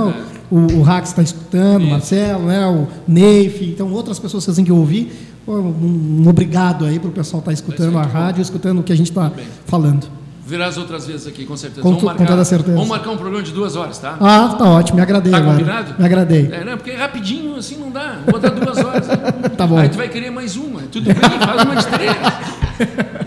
[0.50, 2.66] O, o Rax está escutando, o Marcelo, né?
[2.66, 5.12] o Neif, então outras pessoas assim que eu ouvi.
[5.46, 8.94] Um, um obrigado aí para o pessoal estar tá escutando a rádio, escutando o que
[8.94, 9.34] a gente está
[9.66, 10.21] falando.
[10.52, 11.82] Virás outras vezes aqui, com certeza.
[11.82, 12.74] Com, vamos marcar, com toda certeza.
[12.74, 14.18] Vamos marcar um programa de duas horas, tá?
[14.20, 15.58] Ah, tá ótimo, me agradei tá agora.
[15.58, 15.96] combinado?
[15.98, 16.50] Me agradei.
[16.52, 18.20] É, não, porque rapidinho assim não dá.
[18.28, 19.08] Vou dar duas horas.
[19.56, 19.78] tá bom.
[19.78, 20.82] Aí tu vai querer mais uma.
[20.92, 22.16] Tudo bem, faz uma de três.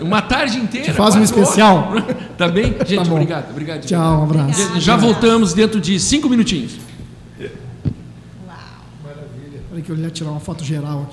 [0.01, 0.93] Uma tarde inteira.
[0.93, 1.89] Faz um especial.
[1.89, 2.03] Horas.
[2.37, 2.75] Tá bem?
[2.85, 3.49] Gente, tá obrigado.
[3.49, 3.81] Obrigado.
[3.81, 4.61] Tchau, um abraço.
[4.61, 4.79] Obrigado.
[4.79, 6.73] Já voltamos dentro de cinco minutinhos.
[6.77, 7.49] Uau.
[9.03, 9.63] Maravilha.
[9.67, 11.03] Peraí que eu ia tirar uma foto geral aqui.